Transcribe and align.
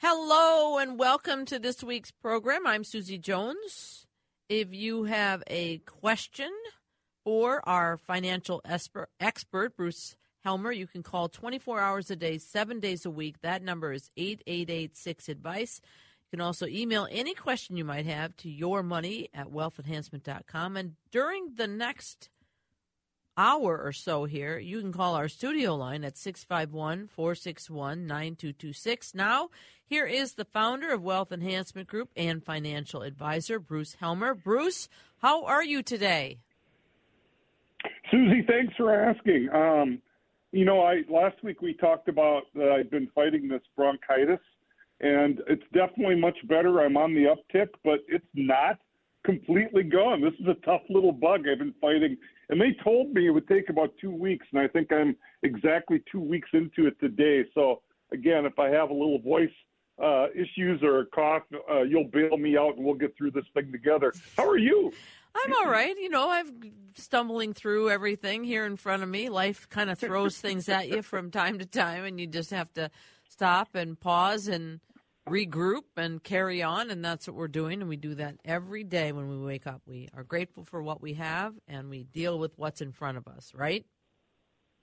Hello 0.00 0.78
and 0.78 0.96
welcome 0.96 1.44
to 1.46 1.58
this 1.58 1.82
week's 1.82 2.12
program. 2.12 2.68
I'm 2.68 2.84
Susie 2.84 3.18
Jones. 3.18 4.06
If 4.48 4.72
you 4.72 5.04
have 5.04 5.42
a 5.48 5.78
question 5.78 6.52
for 7.24 7.68
our 7.68 7.96
financial 7.96 8.62
expert, 8.64 9.76
Bruce 9.76 10.14
Helmer, 10.44 10.70
you 10.70 10.86
can 10.86 11.02
call 11.02 11.28
24 11.28 11.80
hours 11.80 12.12
a 12.12 12.16
day, 12.16 12.38
seven 12.38 12.78
days 12.78 13.04
a 13.04 13.10
week. 13.10 13.40
That 13.42 13.60
number 13.60 13.92
is 13.92 14.08
8886 14.16 15.28
Advice. 15.28 15.80
You 16.30 16.38
can 16.38 16.46
also 16.46 16.66
email 16.66 17.08
any 17.10 17.34
question 17.34 17.76
you 17.76 17.84
might 17.84 18.06
have 18.06 18.36
to 18.36 18.48
yourmoney 18.48 19.26
at 19.34 19.48
wealthenhancement.com. 19.48 20.76
And 20.76 20.94
during 21.10 21.56
the 21.56 21.66
next 21.66 22.28
hour 23.38 23.80
or 23.80 23.92
so 23.92 24.24
here, 24.24 24.58
you 24.58 24.80
can 24.80 24.92
call 24.92 25.14
our 25.14 25.28
studio 25.28 25.76
line 25.76 26.04
at 26.04 26.18
651 26.18 27.06
461 27.06 28.06
9226. 28.06 29.14
Now, 29.14 29.48
here 29.86 30.06
is 30.06 30.34
the 30.34 30.44
founder 30.44 30.92
of 30.92 31.02
Wealth 31.02 31.32
Enhancement 31.32 31.88
Group 31.88 32.10
and 32.16 32.44
financial 32.44 33.02
advisor, 33.02 33.58
Bruce 33.58 33.96
Helmer. 34.00 34.34
Bruce, 34.34 34.88
how 35.22 35.44
are 35.44 35.64
you 35.64 35.82
today? 35.82 36.38
Susie, 38.10 38.44
thanks 38.46 38.74
for 38.76 38.92
asking. 38.92 39.48
Um, 39.54 40.02
you 40.52 40.64
know, 40.64 40.80
I 40.80 41.02
last 41.08 41.42
week 41.42 41.62
we 41.62 41.74
talked 41.74 42.08
about 42.08 42.42
that 42.54 42.70
I've 42.70 42.90
been 42.90 43.08
fighting 43.14 43.48
this 43.48 43.62
bronchitis, 43.76 44.40
and 45.00 45.40
it's 45.46 45.62
definitely 45.72 46.16
much 46.16 46.36
better. 46.48 46.80
I'm 46.80 46.96
on 46.96 47.14
the 47.14 47.34
uptick, 47.34 47.68
but 47.84 48.00
it's 48.08 48.26
not 48.34 48.78
completely 49.24 49.82
gone. 49.82 50.20
This 50.20 50.34
is 50.40 50.46
a 50.46 50.66
tough 50.66 50.82
little 50.88 51.12
bug 51.12 51.42
I've 51.50 51.58
been 51.58 51.74
fighting, 51.80 52.16
and 52.48 52.60
they 52.60 52.76
told 52.82 53.12
me 53.12 53.26
it 53.26 53.30
would 53.30 53.48
take 53.48 53.68
about 53.68 53.90
two 54.00 54.10
weeks, 54.10 54.46
and 54.52 54.60
I 54.60 54.68
think 54.68 54.92
I'm 54.92 55.16
exactly 55.42 56.02
two 56.10 56.20
weeks 56.20 56.48
into 56.52 56.86
it 56.86 56.98
today. 57.00 57.44
So 57.54 57.82
again, 58.12 58.46
if 58.46 58.58
I 58.58 58.68
have 58.70 58.90
a 58.90 58.94
little 58.94 59.20
voice 59.20 59.50
uh, 60.02 60.26
issues 60.34 60.82
or 60.82 61.00
a 61.00 61.06
cough, 61.06 61.42
uh, 61.70 61.82
you'll 61.82 62.08
bail 62.12 62.36
me 62.36 62.56
out, 62.56 62.76
and 62.76 62.84
we'll 62.84 62.94
get 62.94 63.16
through 63.16 63.32
this 63.32 63.44
thing 63.54 63.70
together. 63.72 64.12
How 64.36 64.48
are 64.48 64.58
you? 64.58 64.92
I'm 65.34 65.52
all 65.54 65.70
right. 65.70 65.96
You 65.98 66.08
know, 66.08 66.30
I'm 66.30 66.72
stumbling 66.96 67.52
through 67.52 67.90
everything 67.90 68.44
here 68.44 68.64
in 68.64 68.76
front 68.76 69.02
of 69.02 69.08
me. 69.08 69.28
Life 69.28 69.68
kind 69.68 69.90
of 69.90 69.98
throws 69.98 70.38
things 70.38 70.68
at 70.68 70.88
you 70.88 71.02
from 71.02 71.30
time 71.30 71.58
to 71.58 71.66
time, 71.66 72.04
and 72.04 72.18
you 72.18 72.26
just 72.26 72.50
have 72.50 72.72
to 72.74 72.90
stop 73.28 73.74
and 73.74 73.98
pause 74.00 74.48
and 74.48 74.80
regroup 75.28 75.82
and 75.96 76.22
carry 76.22 76.62
on. 76.62 76.90
And 76.90 77.04
that's 77.04 77.26
what 77.26 77.36
we're 77.36 77.48
doing. 77.48 77.80
And 77.80 77.88
we 77.88 77.96
do 77.96 78.14
that 78.16 78.36
every 78.44 78.84
day 78.84 79.12
when 79.12 79.28
we 79.28 79.38
wake 79.38 79.66
up. 79.66 79.82
We 79.86 80.08
are 80.14 80.24
grateful 80.24 80.64
for 80.64 80.82
what 80.82 81.00
we 81.00 81.14
have, 81.14 81.54
and 81.66 81.88
we 81.90 82.04
deal 82.04 82.38
with 82.38 82.52
what's 82.56 82.80
in 82.80 82.92
front 82.92 83.18
of 83.18 83.28
us, 83.28 83.52
right? 83.54 83.84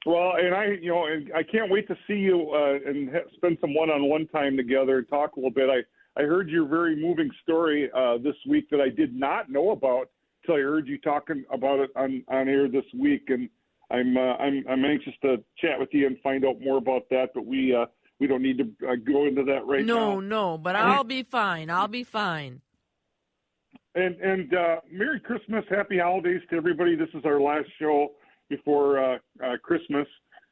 Well, 0.05 0.33
and 0.37 0.53
I, 0.53 0.65
you 0.79 0.89
know, 0.89 1.05
and 1.07 1.31
I 1.33 1.41
can't 1.41 1.71
wait 1.71 1.87
to 1.87 1.97
see 2.07 2.13
you 2.13 2.51
uh, 2.51 2.89
and 2.89 3.09
ha- 3.09 3.27
spend 3.35 3.57
some 3.59 3.73
one-on-one 3.73 4.27
time 4.27 4.55
together 4.55 4.99
and 4.99 5.09
talk 5.09 5.35
a 5.35 5.39
little 5.39 5.51
bit. 5.51 5.67
I 5.69 5.81
I 6.17 6.23
heard 6.23 6.47
your 6.49 6.65
very 6.65 6.95
moving 6.95 7.29
story 7.43 7.89
uh, 7.93 8.17
this 8.19 8.35
week 8.47 8.69
that 8.69 8.79
I 8.79 8.89
did 8.89 9.13
not 9.13 9.49
know 9.49 9.71
about 9.71 10.11
till 10.45 10.55
I 10.55 10.59
heard 10.59 10.87
you 10.87 10.99
talking 10.99 11.43
about 11.51 11.79
it 11.79 11.89
on 11.95 12.23
on 12.27 12.47
air 12.47 12.67
this 12.69 12.85
week, 12.97 13.29
and 13.29 13.49
I'm 13.89 14.15
uh, 14.15 14.35
I'm 14.35 14.63
I'm 14.69 14.85
anxious 14.85 15.13
to 15.23 15.43
chat 15.57 15.79
with 15.79 15.89
you 15.91 16.05
and 16.05 16.19
find 16.21 16.45
out 16.45 16.61
more 16.61 16.77
about 16.77 17.09
that. 17.09 17.31
But 17.33 17.47
we 17.47 17.75
uh, 17.75 17.87
we 18.19 18.27
don't 18.27 18.41
need 18.41 18.57
to 18.57 18.87
uh, 18.87 18.95
go 18.95 19.25
into 19.25 19.43
that 19.43 19.65
right 19.65 19.85
no, 19.85 19.95
now. 19.95 20.19
No, 20.19 20.19
no, 20.19 20.57
but 20.57 20.75
I'll 20.75 21.03
be 21.03 21.23
fine. 21.23 21.69
I'll 21.69 21.87
be 21.87 22.03
fine. 22.03 22.61
And 23.95 24.15
and 24.21 24.53
uh, 24.53 24.81
Merry 24.91 25.19
Christmas, 25.19 25.63
Happy 25.69 25.99
Holidays 25.99 26.41
to 26.49 26.57
everybody. 26.57 26.95
This 26.95 27.09
is 27.13 27.23
our 27.25 27.39
last 27.39 27.67
show 27.79 28.11
before 28.49 28.99
uh, 28.99 29.17
uh, 29.43 29.57
Christmas, 29.63 30.07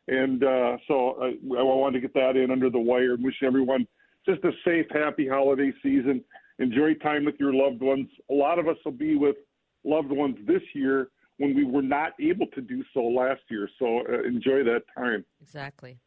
and 0.08 0.44
uh, 0.44 0.78
so 0.88 1.17
I, 1.22 1.28
I 1.28 1.64
wanted 1.64 2.02
to 2.02 2.08
get 2.08 2.14
that 2.14 2.36
in 2.36 2.52
under 2.52 2.70
the 2.70 2.80
wire 2.80 3.16
wish 3.17 3.36
everyone 3.44 3.88
just 4.25 4.44
a 4.44 4.52
safe, 4.66 4.86
happy 4.92 5.27
holiday 5.27 5.72
season. 5.81 6.23
Enjoy 6.59 6.94
time 6.95 7.25
with 7.25 7.36
your 7.39 7.53
loved 7.53 7.81
ones. 7.81 8.08
A 8.30 8.33
lot 8.33 8.59
of 8.59 8.67
us 8.67 8.77
will 8.86 8.92
be 8.92 9.16
with 9.16 9.36
loved 9.83 10.11
ones 10.11 10.38
this 10.48 10.61
year 10.73 11.09
when 11.38 11.55
we 11.55 11.65
were 11.65 11.82
not 11.82 12.14
able 12.21 12.48
to 12.48 12.61
do 12.61 12.83
so 12.93 13.02
last 13.02 13.42
year. 13.49 13.67
So 13.80 14.02
uh, 14.08 14.23
enjoy 14.23 14.64
that 14.64 14.83
time. 14.95 15.26
Exactly. 15.42 15.98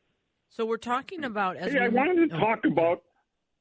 So 0.49 0.65
we're 0.65 0.77
talking 0.77 1.25
about. 1.25 1.57
As 1.57 1.73
hey, 1.73 1.81
I 1.81 1.89
wanted 1.89 2.31
to 2.31 2.37
oh. 2.37 2.41
talk 2.41 2.65
about. 2.65 3.03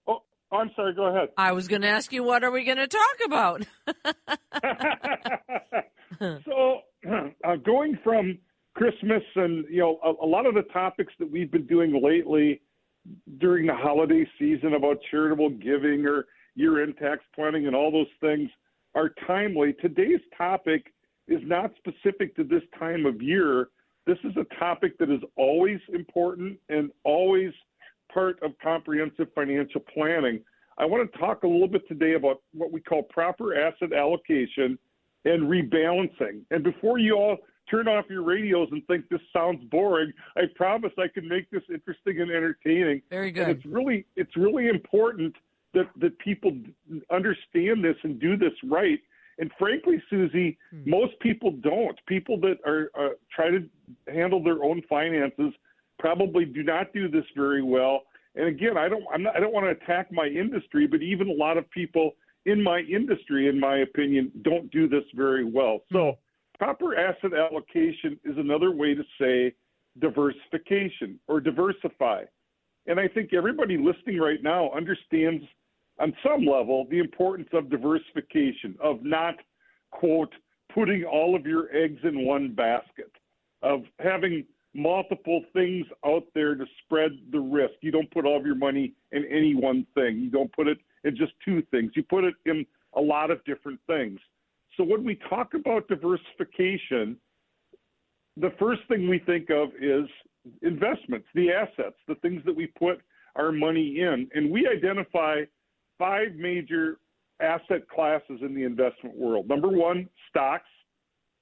Oh, 0.07 0.21
I'm 0.51 0.71
sorry. 0.75 0.93
Go 0.93 1.05
ahead. 1.05 1.29
I 1.37 1.51
was 1.51 1.67
going 1.67 1.81
to 1.81 1.89
ask 1.89 2.13
you, 2.13 2.23
what 2.23 2.43
are 2.43 2.51
we 2.51 2.63
going 2.63 2.77
to 2.77 2.87
talk 2.87 3.17
about? 3.25 3.65
so, 6.45 6.79
uh, 7.43 7.55
going 7.57 7.97
from 8.03 8.37
Christmas 8.75 9.23
and 9.35 9.65
you 9.69 9.79
know 9.79 9.99
a, 10.03 10.25
a 10.25 10.27
lot 10.27 10.45
of 10.45 10.53
the 10.53 10.63
topics 10.73 11.13
that 11.19 11.31
we've 11.31 11.51
been 11.51 11.65
doing 11.65 12.01
lately 12.03 12.61
during 13.39 13.67
the 13.67 13.73
holiday 13.75 14.27
season 14.39 14.73
about 14.73 14.97
charitable 15.11 15.49
giving 15.49 16.05
or 16.05 16.25
year-end 16.55 16.95
tax 16.97 17.21
planning 17.35 17.67
and 17.67 17.75
all 17.75 17.91
those 17.91 18.07
things 18.19 18.49
are 18.95 19.11
timely. 19.27 19.73
Today's 19.81 20.21
topic 20.37 20.93
is 21.27 21.41
not 21.43 21.71
specific 21.77 22.35
to 22.35 22.43
this 22.43 22.63
time 22.79 23.05
of 23.05 23.21
year. 23.21 23.69
This 24.05 24.17
is 24.23 24.33
a 24.37 24.45
topic 24.59 24.97
that 24.99 25.09
is 25.09 25.21
always 25.35 25.79
important 25.91 26.59
and 26.69 26.91
always 27.03 27.51
part 28.13 28.41
of 28.43 28.51
comprehensive 28.61 29.27
financial 29.33 29.81
planning. 29.81 30.41
I 30.77 30.85
want 30.85 31.11
to 31.11 31.17
talk 31.17 31.43
a 31.43 31.47
little 31.47 31.67
bit 31.67 31.87
today 31.87 32.13
about 32.13 32.41
what 32.53 32.71
we 32.71 32.81
call 32.81 33.03
proper 33.03 33.55
asset 33.59 33.93
allocation 33.93 34.77
and 35.25 35.43
rebalancing. 35.49 36.41
And 36.51 36.63
before 36.63 36.99
you 36.99 37.15
all 37.15 37.37
turn 37.69 37.87
off 37.87 38.05
your 38.09 38.21
radios 38.21 38.67
and 38.71 38.85
think 38.85 39.09
this 39.09 39.21
sounds 39.33 39.63
boring, 39.71 40.13
I 40.37 40.43
promise 40.55 40.91
I 40.99 41.07
can 41.07 41.27
make 41.27 41.49
this 41.49 41.63
interesting 41.73 42.21
and 42.21 42.29
entertaining. 42.29 43.01
Very 43.09 43.31
good. 43.31 43.47
And 43.47 43.57
it's 43.57 43.65
really 43.65 44.05
it's 44.15 44.35
really 44.37 44.67
important 44.67 45.35
that 45.73 45.89
that 45.99 46.17
people 46.19 46.55
understand 47.09 47.83
this 47.83 47.95
and 48.03 48.19
do 48.19 48.37
this 48.37 48.53
right. 48.65 48.99
And 49.37 49.51
frankly, 49.59 50.01
Susie, 50.09 50.57
hmm. 50.71 50.89
most 50.89 51.19
people 51.19 51.51
don't. 51.51 51.97
People 52.07 52.39
that 52.41 52.57
are 52.65 52.89
uh, 52.97 53.09
try 53.33 53.49
to 53.49 53.67
handle 54.07 54.43
their 54.43 54.63
own 54.63 54.81
finances 54.87 55.53
probably 55.99 56.45
do 56.45 56.63
not 56.63 56.93
do 56.93 57.07
this 57.09 57.25
very 57.35 57.63
well. 57.63 58.03
And 58.35 58.47
again, 58.47 58.77
I 58.77 58.89
don't 58.89 59.03
I'm 59.13 59.23
not, 59.23 59.35
I 59.35 59.39
don't 59.39 59.53
want 59.53 59.65
to 59.65 59.83
attack 59.83 60.11
my 60.11 60.27
industry, 60.27 60.87
but 60.87 61.01
even 61.01 61.29
a 61.29 61.33
lot 61.33 61.57
of 61.57 61.69
people 61.71 62.11
in 62.45 62.61
my 62.61 62.79
industry, 62.79 63.47
in 63.49 63.59
my 63.59 63.77
opinion, 63.77 64.31
don't 64.43 64.69
do 64.71 64.87
this 64.87 65.03
very 65.15 65.43
well. 65.43 65.79
So 65.91 66.11
hmm. 66.11 66.63
proper 66.63 66.97
asset 66.97 67.33
allocation 67.33 68.19
is 68.23 68.37
another 68.37 68.71
way 68.71 68.93
to 68.93 69.03
say 69.19 69.53
diversification 69.99 71.19
or 71.27 71.39
diversify. 71.39 72.23
And 72.87 72.99
I 72.99 73.07
think 73.07 73.33
everybody 73.33 73.77
listening 73.77 74.19
right 74.19 74.43
now 74.43 74.69
understands 74.71 75.43
on 75.99 76.13
some 76.23 76.45
level 76.45 76.85
the 76.89 76.99
importance 76.99 77.49
of 77.53 77.69
diversification, 77.69 78.75
of 78.81 79.03
not, 79.03 79.35
quote, 79.91 80.33
putting 80.73 81.03
all 81.03 81.35
of 81.35 81.45
your 81.45 81.73
eggs 81.75 81.99
in 82.03 82.25
one 82.25 82.53
basket, 82.53 83.11
of 83.61 83.83
having 83.99 84.45
multiple 84.73 85.41
things 85.53 85.85
out 86.05 86.23
there 86.35 86.53
to 86.55 86.65
spread 86.83 87.11
the 87.31 87.39
risk. 87.39 87.73
You 87.81 87.91
don't 87.91 88.11
put 88.11 88.25
all 88.25 88.37
of 88.37 88.45
your 88.45 88.55
money 88.55 88.93
in 89.13 89.23
any 89.25 89.55
one 89.55 89.87
thing. 89.95 90.17
You 90.17 90.29
don't 90.29 90.51
put 90.51 90.67
it 90.67 90.77
in 91.05 91.15
just 91.15 91.31
two 91.43 91.63
things. 91.71 91.93
You 91.95 92.03
put 92.03 92.25
it 92.25 92.35
in 92.45 92.65
a 92.95 93.01
lot 93.01 93.31
of 93.31 93.43
different 93.45 93.79
things. 93.87 94.19
So 94.75 94.83
when 94.83 95.05
we 95.05 95.17
talk 95.29 95.53
about 95.53 95.87
diversification, 95.87 97.15
the 98.35 98.51
first 98.59 98.81
thing 98.89 99.07
we 99.07 99.19
think 99.19 99.49
of 99.49 99.69
is 99.79 100.09
investments, 100.61 101.27
the 101.33 101.51
assets, 101.51 101.95
the 102.07 102.15
things 102.15 102.41
that 102.45 102.55
we 102.55 102.67
put 102.67 103.01
our 103.37 103.53
money 103.53 104.01
in. 104.01 104.29
And 104.33 104.51
we 104.51 104.67
identify 104.67 105.43
five 105.97 106.35
major 106.35 106.97
asset 107.41 107.87
classes 107.89 108.39
in 108.41 108.55
the 108.55 108.63
investment 108.63 109.15
world. 109.15 109.47
Number 109.47 109.69
one, 109.69 110.09
stocks. 110.29 110.69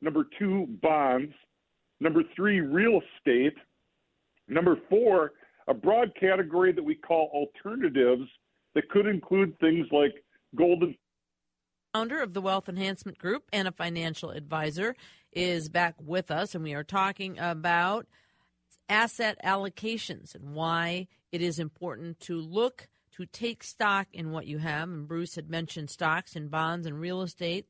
Number 0.02 0.28
two, 0.38 0.68
bonds. 0.81 1.34
Number 2.00 2.24
three, 2.36 2.59
real 2.59 3.00
estate. 3.18 3.56
Number 4.47 4.78
four, 4.90 5.31
a 5.68 5.74
broad 5.74 6.12
category 6.19 6.74
that 6.74 6.84
we 6.84 6.96
call 6.96 7.30
alternatives 7.34 8.29
that 8.76 8.90
could 8.90 9.05
include 9.05 9.58
things 9.59 9.88
like 9.91 10.14
gold 10.56 10.84
founder 11.94 12.22
of 12.23 12.34
the 12.34 12.41
Wealth 12.41 12.67
Enhancement 12.67 13.20
Group 13.20 13.44
and 13.53 13.67
a 13.67 13.72
financial 13.72 14.32
advisor 14.32 14.96
is 15.32 15.70
back 15.70 15.94
with 16.03 16.32
us 16.32 16.56
and 16.56 16.64
we 16.64 16.73
are 16.73 16.84
talking 16.84 17.38
about 17.38 18.08
asset 18.90 19.38
allocations 19.46 20.34
and 20.34 20.56
why 20.56 21.08
it 21.32 21.40
is 21.40 21.59
important 21.59 22.20
to 22.22 22.41
look 22.41 22.88
to 23.17 23.25
take 23.25 23.63
stock 23.63 24.07
in 24.13 24.31
what 24.31 24.47
you 24.47 24.57
have. 24.59 24.89
And 24.89 25.07
Bruce 25.07 25.35
had 25.35 25.49
mentioned 25.49 25.89
stocks 25.89 26.35
and 26.35 26.49
bonds 26.49 26.85
and 26.85 26.99
real 26.99 27.21
estate. 27.21 27.67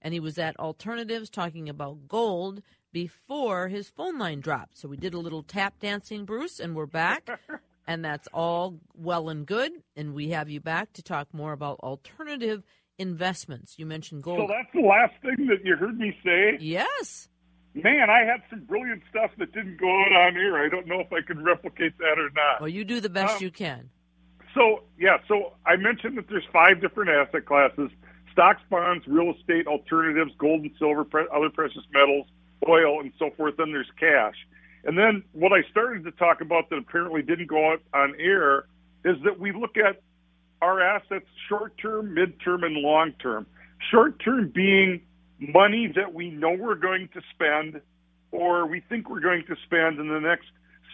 And 0.00 0.12
he 0.12 0.20
was 0.20 0.38
at 0.38 0.58
Alternatives 0.58 1.30
talking 1.30 1.68
about 1.68 2.08
gold 2.08 2.62
before 2.92 3.68
his 3.68 3.88
phone 3.88 4.18
line 4.18 4.40
dropped. 4.40 4.78
So 4.78 4.88
we 4.88 4.96
did 4.96 5.14
a 5.14 5.18
little 5.18 5.42
tap 5.42 5.78
dancing, 5.80 6.24
Bruce, 6.24 6.60
and 6.60 6.74
we're 6.74 6.86
back. 6.86 7.28
and 7.86 8.04
that's 8.04 8.28
all 8.32 8.78
well 8.94 9.28
and 9.28 9.46
good. 9.46 9.72
And 9.96 10.14
we 10.14 10.30
have 10.30 10.50
you 10.50 10.60
back 10.60 10.92
to 10.94 11.02
talk 11.02 11.28
more 11.32 11.52
about 11.52 11.80
alternative 11.80 12.62
investments. 12.98 13.78
You 13.78 13.86
mentioned 13.86 14.22
gold. 14.22 14.40
So 14.40 14.46
that's 14.48 14.72
the 14.74 14.86
last 14.86 15.14
thing 15.22 15.46
that 15.46 15.64
you 15.64 15.76
heard 15.76 15.98
me 15.98 16.16
say? 16.24 16.58
Yes. 16.60 17.28
Man, 17.74 18.10
I 18.10 18.20
had 18.20 18.42
some 18.50 18.64
brilliant 18.64 19.02
stuff 19.08 19.30
that 19.38 19.52
didn't 19.52 19.80
go 19.80 19.88
out 19.88 20.12
on 20.12 20.36
air. 20.36 20.62
I 20.62 20.68
don't 20.68 20.86
know 20.86 21.00
if 21.00 21.12
I 21.12 21.22
can 21.26 21.42
replicate 21.42 21.96
that 21.98 22.18
or 22.18 22.28
not. 22.34 22.60
Well, 22.60 22.68
you 22.68 22.84
do 22.84 23.00
the 23.00 23.08
best 23.08 23.36
um, 23.36 23.42
you 23.42 23.50
can. 23.50 23.88
So 24.54 24.82
yeah, 24.98 25.18
so 25.28 25.54
I 25.66 25.76
mentioned 25.76 26.18
that 26.18 26.28
there's 26.28 26.44
five 26.52 26.80
different 26.80 27.10
asset 27.10 27.46
classes: 27.46 27.90
stocks, 28.32 28.62
bonds, 28.70 29.06
real 29.06 29.34
estate, 29.38 29.66
alternatives, 29.66 30.32
gold 30.38 30.62
and 30.62 30.70
silver, 30.78 31.04
pre- 31.04 31.26
other 31.34 31.50
precious 31.50 31.82
metals, 31.92 32.26
oil, 32.68 33.00
and 33.00 33.12
so 33.18 33.30
forth. 33.36 33.56
Then 33.56 33.72
there's 33.72 33.90
cash. 33.98 34.36
And 34.84 34.98
then 34.98 35.22
what 35.32 35.52
I 35.52 35.62
started 35.70 36.04
to 36.04 36.10
talk 36.12 36.40
about 36.40 36.68
that 36.70 36.76
apparently 36.76 37.22
didn't 37.22 37.46
go 37.46 37.72
out 37.72 37.82
on 37.94 38.14
air 38.18 38.66
is 39.04 39.16
that 39.24 39.38
we 39.38 39.52
look 39.52 39.76
at 39.76 40.02
our 40.60 40.80
assets 40.80 41.26
short 41.48 41.76
term, 41.78 42.14
mid 42.14 42.40
term, 42.40 42.64
and 42.64 42.76
long 42.76 43.12
term. 43.12 43.46
Short 43.90 44.22
term 44.22 44.50
being 44.54 45.02
money 45.38 45.92
that 45.96 46.14
we 46.14 46.30
know 46.30 46.52
we're 46.52 46.74
going 46.76 47.08
to 47.14 47.20
spend 47.34 47.80
or 48.30 48.66
we 48.66 48.80
think 48.80 49.10
we're 49.10 49.20
going 49.20 49.44
to 49.46 49.56
spend 49.64 49.98
in 49.98 50.08
the 50.08 50.20
next 50.20 50.46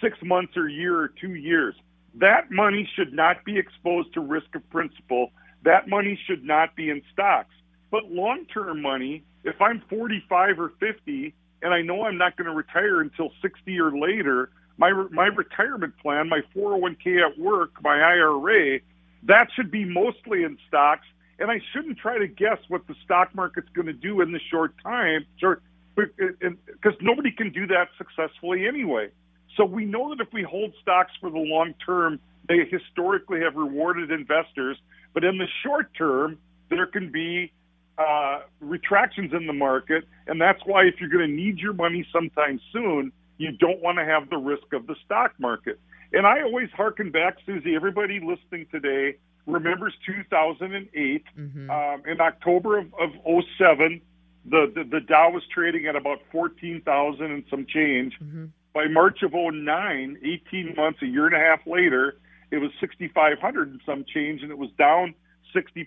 six 0.02 0.18
months 0.22 0.56
or 0.56 0.68
year 0.68 0.98
or 0.98 1.08
two 1.08 1.34
years. 1.34 1.74
That 2.18 2.50
money 2.50 2.88
should 2.94 3.12
not 3.12 3.44
be 3.44 3.58
exposed 3.58 4.12
to 4.14 4.20
risk 4.20 4.54
of 4.54 4.68
principal. 4.70 5.30
That 5.62 5.88
money 5.88 6.18
should 6.26 6.44
not 6.44 6.74
be 6.74 6.90
in 6.90 7.02
stocks. 7.12 7.54
But 7.90 8.10
long 8.10 8.44
term 8.46 8.82
money, 8.82 9.24
if 9.44 9.60
I'm 9.60 9.82
45 9.88 10.60
or 10.60 10.72
50 10.80 11.34
and 11.62 11.74
I 11.74 11.82
know 11.82 12.04
I'm 12.04 12.18
not 12.18 12.36
going 12.36 12.46
to 12.46 12.54
retire 12.54 13.00
until 13.00 13.32
60 13.40 13.80
or 13.80 13.96
later, 13.96 14.50
my 14.76 14.92
my 15.10 15.26
retirement 15.26 15.96
plan, 15.98 16.28
my 16.28 16.40
401k 16.54 17.24
at 17.24 17.38
work, 17.38 17.82
my 17.82 18.00
IRA, 18.00 18.80
that 19.24 19.48
should 19.54 19.70
be 19.70 19.84
mostly 19.84 20.44
in 20.44 20.58
stocks, 20.68 21.06
and 21.38 21.50
I 21.50 21.60
shouldn't 21.72 21.98
try 21.98 22.18
to 22.18 22.28
guess 22.28 22.58
what 22.68 22.86
the 22.86 22.94
stock 23.04 23.34
market's 23.34 23.68
going 23.70 23.86
to 23.86 23.92
do 23.92 24.20
in 24.20 24.32
the 24.32 24.40
short 24.50 24.74
time, 24.82 25.26
because 25.96 26.94
nobody 27.00 27.32
can 27.32 27.50
do 27.50 27.66
that 27.68 27.88
successfully 27.96 28.66
anyway. 28.68 29.08
So 29.56 29.64
we 29.64 29.84
know 29.84 30.14
that 30.14 30.20
if 30.20 30.32
we 30.32 30.42
hold 30.42 30.72
stocks 30.80 31.12
for 31.20 31.30
the 31.30 31.38
long 31.38 31.74
term, 31.84 32.20
they 32.48 32.64
historically 32.64 33.40
have 33.40 33.56
rewarded 33.56 34.10
investors, 34.10 34.78
but 35.12 35.24
in 35.24 35.38
the 35.38 35.46
short 35.62 35.92
term, 35.94 36.38
there 36.70 36.86
can 36.86 37.10
be 37.10 37.52
uh, 37.98 38.40
retractions 38.60 39.32
in 39.32 39.46
the 39.46 39.52
market, 39.52 40.04
and 40.26 40.40
that's 40.40 40.60
why 40.64 40.84
if 40.84 40.94
you're 41.00 41.10
going 41.10 41.28
to 41.28 41.34
need 41.34 41.58
your 41.58 41.72
money 41.72 42.06
sometime 42.12 42.60
soon, 42.72 43.12
you 43.38 43.52
don't 43.52 43.82
want 43.82 43.98
to 43.98 44.04
have 44.04 44.30
the 44.30 44.36
risk 44.36 44.72
of 44.72 44.86
the 44.86 44.94
stock 45.04 45.32
market. 45.38 45.78
And 46.12 46.26
I 46.26 46.42
always 46.42 46.70
harken 46.70 47.10
back, 47.10 47.36
Susie. 47.44 47.74
Everybody 47.74 48.20
listening 48.20 48.66
today 48.70 49.16
remembers 49.46 49.94
2008. 50.06 51.24
Mm-hmm. 51.38 51.70
Um, 51.70 52.02
in 52.06 52.20
October 52.20 52.78
of, 52.78 52.86
of 52.98 53.10
07, 53.58 54.00
the, 54.44 54.72
the, 54.74 54.84
the 54.84 55.00
Dow 55.00 55.30
was 55.30 55.42
trading 55.52 55.86
at 55.86 55.96
about 55.96 56.20
14,000 56.32 57.24
and 57.24 57.44
some 57.50 57.66
change. 57.66 58.14
Mm-hmm. 58.22 58.46
By 58.78 58.86
March 58.86 59.24
of 59.24 59.32
09, 59.32 60.18
18 60.22 60.74
months, 60.76 61.02
a 61.02 61.06
year 61.06 61.26
and 61.26 61.34
a 61.34 61.38
half 61.40 61.66
later, 61.66 62.16
it 62.52 62.58
was 62.58 62.70
6,500 62.78 63.68
and 63.72 63.80
some 63.84 64.04
change, 64.04 64.42
and 64.42 64.52
it 64.52 64.56
was 64.56 64.70
down 64.78 65.16
60%. 65.52 65.84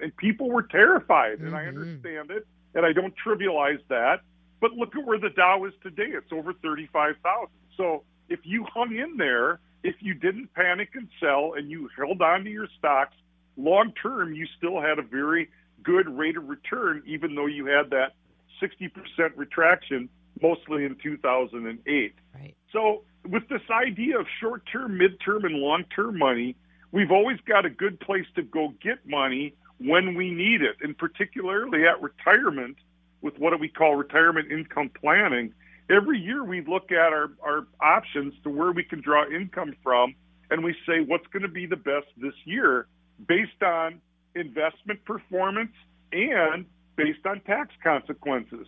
And 0.00 0.16
people 0.16 0.48
were 0.48 0.62
terrified, 0.62 1.38
mm-hmm. 1.38 1.48
and 1.48 1.56
I 1.56 1.64
mm-hmm. 1.64 1.80
understand 1.80 2.30
it, 2.30 2.46
and 2.76 2.86
I 2.86 2.92
don't 2.92 3.12
trivialize 3.26 3.80
that. 3.88 4.20
But 4.60 4.74
look 4.74 4.94
at 4.94 5.04
where 5.04 5.18
the 5.18 5.30
Dow 5.30 5.64
is 5.64 5.72
today. 5.82 6.10
It's 6.10 6.30
over 6.30 6.52
35,000. 6.52 7.48
So 7.76 8.04
if 8.28 8.38
you 8.44 8.64
hung 8.72 8.94
in 8.94 9.16
there, 9.16 9.58
if 9.82 9.96
you 9.98 10.14
didn't 10.14 10.54
panic 10.54 10.90
and 10.94 11.08
sell 11.18 11.54
and 11.56 11.68
you 11.68 11.90
held 11.96 12.22
on 12.22 12.44
to 12.44 12.50
your 12.50 12.68
stocks, 12.78 13.16
long 13.56 13.92
term, 14.00 14.32
you 14.32 14.46
still 14.56 14.80
had 14.80 15.00
a 15.00 15.02
very 15.02 15.48
good 15.82 16.08
rate 16.16 16.36
of 16.36 16.48
return, 16.48 17.02
even 17.04 17.34
though 17.34 17.46
you 17.46 17.66
had 17.66 17.90
that 17.90 18.14
60% 18.62 18.92
retraction 19.34 20.08
mostly 20.42 20.84
in 20.84 20.96
2008. 21.02 22.14
Right. 22.34 22.54
So, 22.72 23.02
with 23.28 23.48
this 23.48 23.62
idea 23.70 24.18
of 24.18 24.26
short 24.40 24.62
term, 24.70 24.98
mid 24.98 25.20
term, 25.20 25.44
and 25.44 25.56
long 25.56 25.84
term 25.94 26.18
money, 26.18 26.56
we've 26.92 27.10
always 27.10 27.38
got 27.46 27.66
a 27.66 27.70
good 27.70 28.00
place 28.00 28.26
to 28.36 28.42
go 28.42 28.72
get 28.82 29.06
money 29.06 29.54
when 29.78 30.14
we 30.14 30.30
need 30.30 30.62
it, 30.62 30.76
and 30.80 30.96
particularly 30.96 31.86
at 31.86 32.02
retirement 32.02 32.76
with 33.20 33.38
what 33.38 33.58
we 33.58 33.68
call 33.68 33.96
retirement 33.96 34.50
income 34.50 34.90
planning. 35.00 35.52
Every 35.90 36.18
year 36.18 36.44
we 36.44 36.60
look 36.60 36.92
at 36.92 37.12
our, 37.12 37.30
our 37.42 37.66
options 37.80 38.34
to 38.42 38.50
where 38.50 38.72
we 38.72 38.84
can 38.84 39.00
draw 39.00 39.26
income 39.26 39.74
from, 39.82 40.14
and 40.50 40.62
we 40.62 40.74
say 40.86 41.00
what's 41.00 41.26
going 41.28 41.42
to 41.42 41.48
be 41.48 41.66
the 41.66 41.76
best 41.76 42.06
this 42.16 42.34
year 42.44 42.86
based 43.26 43.62
on 43.62 44.00
investment 44.34 45.04
performance 45.04 45.72
and 46.12 46.66
based 46.96 47.24
on 47.26 47.40
tax 47.40 47.70
consequences. 47.82 48.66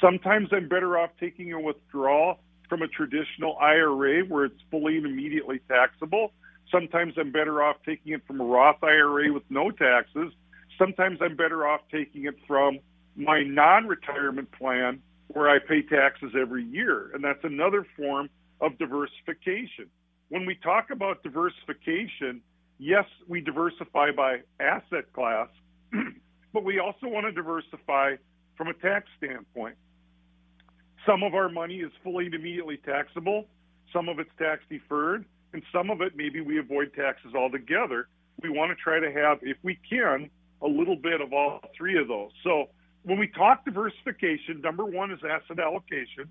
Sometimes 0.00 0.48
I'm 0.52 0.68
better 0.68 0.98
off 0.98 1.10
taking 1.20 1.52
a 1.52 1.60
withdrawal 1.60 2.38
from 2.68 2.82
a 2.82 2.88
traditional 2.88 3.56
IRA 3.58 4.22
where 4.22 4.46
it's 4.46 4.60
fully 4.70 4.96
and 4.96 5.04
immediately 5.04 5.60
taxable. 5.68 6.32
Sometimes 6.70 7.14
I'm 7.18 7.32
better 7.32 7.62
off 7.62 7.76
taking 7.84 8.12
it 8.12 8.22
from 8.26 8.40
a 8.40 8.44
Roth 8.44 8.82
IRA 8.82 9.32
with 9.32 9.42
no 9.50 9.70
taxes. 9.70 10.32
Sometimes 10.78 11.18
I'm 11.20 11.36
better 11.36 11.66
off 11.66 11.80
taking 11.90 12.24
it 12.24 12.36
from 12.46 12.78
my 13.16 13.42
non 13.42 13.86
retirement 13.86 14.50
plan 14.52 15.02
where 15.28 15.48
I 15.48 15.58
pay 15.58 15.82
taxes 15.82 16.32
every 16.40 16.64
year. 16.64 17.10
And 17.12 17.22
that's 17.22 17.44
another 17.44 17.86
form 17.96 18.30
of 18.60 18.78
diversification. 18.78 19.86
When 20.28 20.46
we 20.46 20.54
talk 20.54 20.90
about 20.90 21.22
diversification, 21.22 22.40
yes, 22.78 23.04
we 23.28 23.40
diversify 23.40 24.12
by 24.12 24.38
asset 24.60 25.12
class, 25.12 25.48
but 26.52 26.64
we 26.64 26.78
also 26.78 27.08
want 27.08 27.26
to 27.26 27.32
diversify 27.32 28.14
from 28.56 28.68
a 28.68 28.74
tax 28.74 29.08
standpoint. 29.18 29.76
Some 31.06 31.22
of 31.22 31.34
our 31.34 31.48
money 31.48 31.76
is 31.76 31.92
fully 32.04 32.26
and 32.26 32.34
immediately 32.34 32.76
taxable, 32.76 33.46
some 33.92 34.08
of 34.08 34.18
it's 34.18 34.30
tax 34.38 34.62
deferred, 34.70 35.24
and 35.52 35.62
some 35.72 35.90
of 35.90 36.00
it 36.00 36.12
maybe 36.16 36.40
we 36.40 36.58
avoid 36.58 36.92
taxes 36.94 37.34
altogether. 37.34 38.08
We 38.42 38.50
want 38.50 38.70
to 38.70 38.76
try 38.76 39.00
to 39.00 39.10
have, 39.12 39.38
if 39.42 39.56
we 39.62 39.78
can, 39.88 40.30
a 40.62 40.66
little 40.66 40.96
bit 40.96 41.20
of 41.20 41.32
all 41.32 41.60
three 41.76 41.98
of 41.98 42.08
those. 42.08 42.30
So 42.44 42.68
when 43.02 43.18
we 43.18 43.28
talk 43.28 43.64
diversification, 43.64 44.60
number 44.60 44.84
one 44.84 45.10
is 45.10 45.18
asset 45.24 45.58
allocation. 45.58 46.30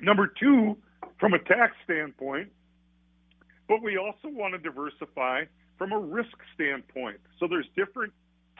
Number 0.00 0.26
two, 0.26 0.76
from 1.18 1.34
a 1.34 1.38
tax 1.38 1.74
standpoint, 1.84 2.50
but 3.68 3.82
we 3.82 3.96
also 3.96 4.28
want 4.28 4.54
to 4.54 4.58
diversify 4.58 5.44
from 5.78 5.92
a 5.92 5.98
risk 5.98 6.36
standpoint. 6.54 7.18
So 7.38 7.46
there's 7.48 7.66
different 7.76 8.12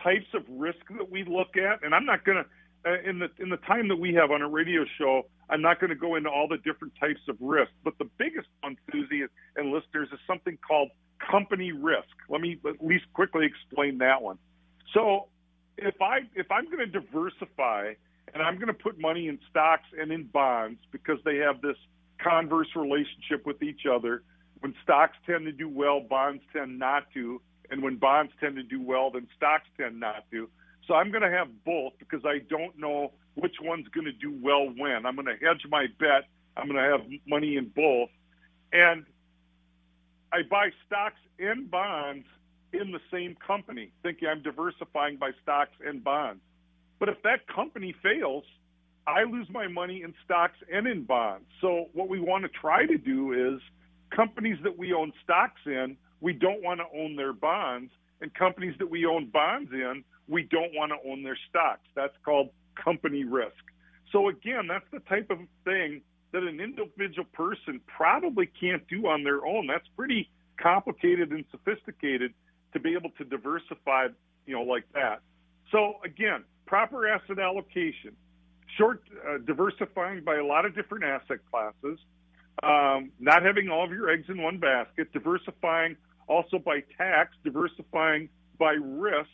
types 0.03 0.27
of 0.35 0.43
risk 0.49 0.79
that 0.97 1.11
we 1.11 1.25
look 1.25 1.57
at, 1.57 1.85
and 1.85 1.95
I'm 1.95 2.05
not 2.05 2.25
going 2.25 2.39
to 2.39 2.47
Uh, 2.87 3.01
in 3.05 3.19
the 3.19 3.29
in 3.41 3.49
the 3.49 3.57
time 3.59 3.89
that 3.89 3.97
we 3.97 4.15
have 4.15 4.31
on 4.31 4.43
a 4.43 4.49
radio 4.49 4.85
show, 4.97 5.27
I'm 5.51 5.61
not 5.61 5.81
going 5.81 5.91
to 5.91 5.97
go 5.97 6.15
into 6.15 6.31
all 6.31 6.47
the 6.47 6.59
different 6.59 6.93
types 7.01 7.21
of 7.29 7.37
risk. 7.41 7.73
But 7.83 7.99
the 7.99 8.09
biggest 8.17 8.47
one, 8.61 8.77
Susie 8.93 9.25
and 9.57 9.73
listeners, 9.73 10.09
is 10.13 10.21
something 10.27 10.57
called 10.67 10.91
company 11.19 11.73
risk. 11.73 12.09
Let 12.29 12.41
me 12.41 12.61
at 12.65 12.85
least 12.85 13.05
quickly 13.13 13.47
explain 13.47 13.99
that 13.99 14.23
one. 14.23 14.39
So 14.95 15.27
if 15.77 16.01
I 16.01 16.21
if 16.35 16.51
I'm 16.51 16.67
going 16.67 16.79
to 16.79 16.87
diversify 16.87 17.95
and 18.33 18.43
I'm 18.43 18.55
going 18.55 18.69
to 18.69 18.75
put 18.75 19.01
money 19.01 19.29
in 19.29 19.39
stocks 19.51 19.89
and 19.99 20.13
in 20.13 20.25
bonds 20.25 20.79
because 20.93 21.19
they 21.25 21.39
have 21.39 21.61
this 21.63 21.77
converse 22.23 22.69
relationship 22.77 23.45
with 23.45 23.63
each 23.63 23.83
other, 23.91 24.23
when 24.61 24.75
stocks 24.83 25.17
tend 25.27 25.45
to 25.47 25.53
do 25.53 25.69
well, 25.69 26.01
bonds 26.01 26.43
tend 26.53 26.79
not 26.79 27.11
to. 27.15 27.41
And 27.69 27.83
when 27.83 27.97
bonds 27.97 28.33
tend 28.41 28.57
to 28.57 28.63
do 28.63 28.81
well, 28.81 29.11
then 29.11 29.27
stocks 29.37 29.67
tend 29.77 29.99
not 29.99 30.25
to. 30.31 30.49
So 30.87 30.95
I'm 30.95 31.11
going 31.11 31.23
to 31.23 31.31
have 31.31 31.49
both 31.65 31.95
because 31.99 32.25
I 32.25 32.39
don't 32.49 32.79
know 32.79 33.13
which 33.35 33.57
one's 33.61 33.89
going 33.89 34.07
to 34.07 34.13
do 34.13 34.37
well 34.43 34.67
when. 34.77 35.05
I'm 35.05 35.15
going 35.17 35.27
to 35.27 35.37
hedge 35.45 35.67
my 35.69 35.87
bet. 35.99 36.25
I'm 36.57 36.69
going 36.69 36.83
to 36.83 36.91
have 36.91 37.07
money 37.27 37.57
in 37.57 37.71
both. 37.75 38.09
And 38.73 39.05
I 40.33 40.43
buy 40.49 40.71
stocks 40.87 41.21
and 41.39 41.71
bonds 41.71 42.27
in 42.73 42.93
the 42.93 43.01
same 43.13 43.37
company, 43.47 43.93
thinking 44.03 44.29
I'm 44.29 44.43
diversifying 44.43 45.17
by 45.17 45.31
stocks 45.43 45.73
and 45.85 46.03
bonds. 46.03 46.41
But 46.99 47.09
if 47.09 47.23
that 47.23 47.47
company 47.49 47.95
fails, 48.03 48.45
I 49.07 49.25
lose 49.25 49.49
my 49.51 49.69
money 49.69 50.03
in 50.03 50.15
stocks 50.25 50.59
and 50.73 50.87
in 50.87 51.05
bonds. 51.05 51.47
So 51.61 51.87
what 51.93 52.09
we 52.09 52.21
want 52.21 52.45
to 52.45 52.49
try 52.49 52.87
to 52.87 52.99
do 52.99 53.55
is 53.55 53.61
companies 54.11 54.59
that 54.65 54.77
we 54.77 54.93
own 54.93 55.13
stocks 55.23 55.61
in, 55.67 55.97
we 56.21 56.33
don't 56.33 56.63
want 56.63 56.81
to 56.81 56.99
own 56.99 57.17
their 57.17 57.33
bonds, 57.33 57.93
and 58.21 58.33
companies 58.35 58.75
that 58.79 58.91
we 58.91 59.05
own 59.05 59.27
bonds 59.31 59.71
in, 59.73 60.03
we 60.29 60.43
don't 60.43 60.75
want 60.75 60.93
to 60.93 61.11
own 61.11 61.23
their 61.23 61.39
stocks. 61.49 61.87
That's 61.95 62.15
called 62.25 62.51
company 62.75 63.25
risk. 63.25 63.53
So 64.13 64.29
again, 64.29 64.67
that's 64.69 64.85
the 64.93 65.01
type 65.01 65.31
of 65.31 65.39
thing 65.65 66.03
that 66.33 66.43
an 66.43 66.61
individual 66.61 67.27
person 67.33 67.81
probably 67.87 68.47
can't 68.47 68.87
do 68.89 69.07
on 69.07 69.25
their 69.25 69.47
own. 69.47 69.67
That's 69.67 69.87
pretty 69.97 70.31
complicated 70.61 71.31
and 71.31 71.45
sophisticated 71.51 72.33
to 72.73 72.81
be 72.81 72.95
able 72.95 73.11
to 73.19 73.25
diversify, 73.25 74.09
you 74.47 74.55
know, 74.55 74.63
like 74.63 74.85
that. 74.95 75.21
So 75.73 75.95
again, 76.05 76.45
proper 76.67 77.09
asset 77.09 77.39
allocation, 77.39 78.17
short 78.77 79.03
uh, 79.27 79.39
diversifying 79.39 80.25
by 80.25 80.37
a 80.37 80.45
lot 80.45 80.67
of 80.67 80.75
different 80.75 81.05
asset 81.05 81.39
classes, 81.51 81.99
um, 82.63 83.11
not 83.19 83.43
having 83.43 83.69
all 83.69 83.85
of 83.85 83.91
your 83.91 84.11
eggs 84.11 84.27
in 84.29 84.43
one 84.43 84.59
basket, 84.59 85.13
diversifying 85.13 85.97
also 86.27 86.59
by 86.59 86.83
tax, 86.99 87.35
diversifying 87.45 88.29
by 88.59 88.73
risk. 88.73 89.29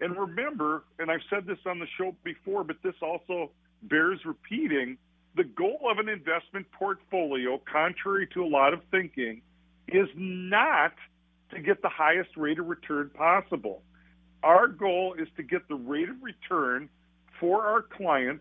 And 0.00 0.16
remember, 0.16 0.84
and 0.98 1.10
I've 1.10 1.22
said 1.28 1.46
this 1.46 1.58
on 1.66 1.78
the 1.78 1.86
show 1.96 2.14
before, 2.24 2.64
but 2.64 2.76
this 2.82 2.94
also 3.02 3.50
bears 3.82 4.20
repeating 4.24 4.98
the 5.36 5.44
goal 5.44 5.80
of 5.90 5.98
an 5.98 6.08
investment 6.08 6.66
portfolio, 6.72 7.60
contrary 7.70 8.26
to 8.34 8.44
a 8.44 8.46
lot 8.46 8.72
of 8.72 8.80
thinking, 8.90 9.42
is 9.88 10.08
not 10.16 10.92
to 11.50 11.60
get 11.60 11.82
the 11.82 11.88
highest 11.88 12.30
rate 12.36 12.58
of 12.58 12.66
return 12.66 13.10
possible. 13.14 13.82
Our 14.42 14.68
goal 14.68 15.14
is 15.18 15.28
to 15.36 15.42
get 15.42 15.66
the 15.68 15.74
rate 15.74 16.08
of 16.08 16.16
return 16.22 16.88
for 17.40 17.64
our 17.64 17.82
client 17.82 18.40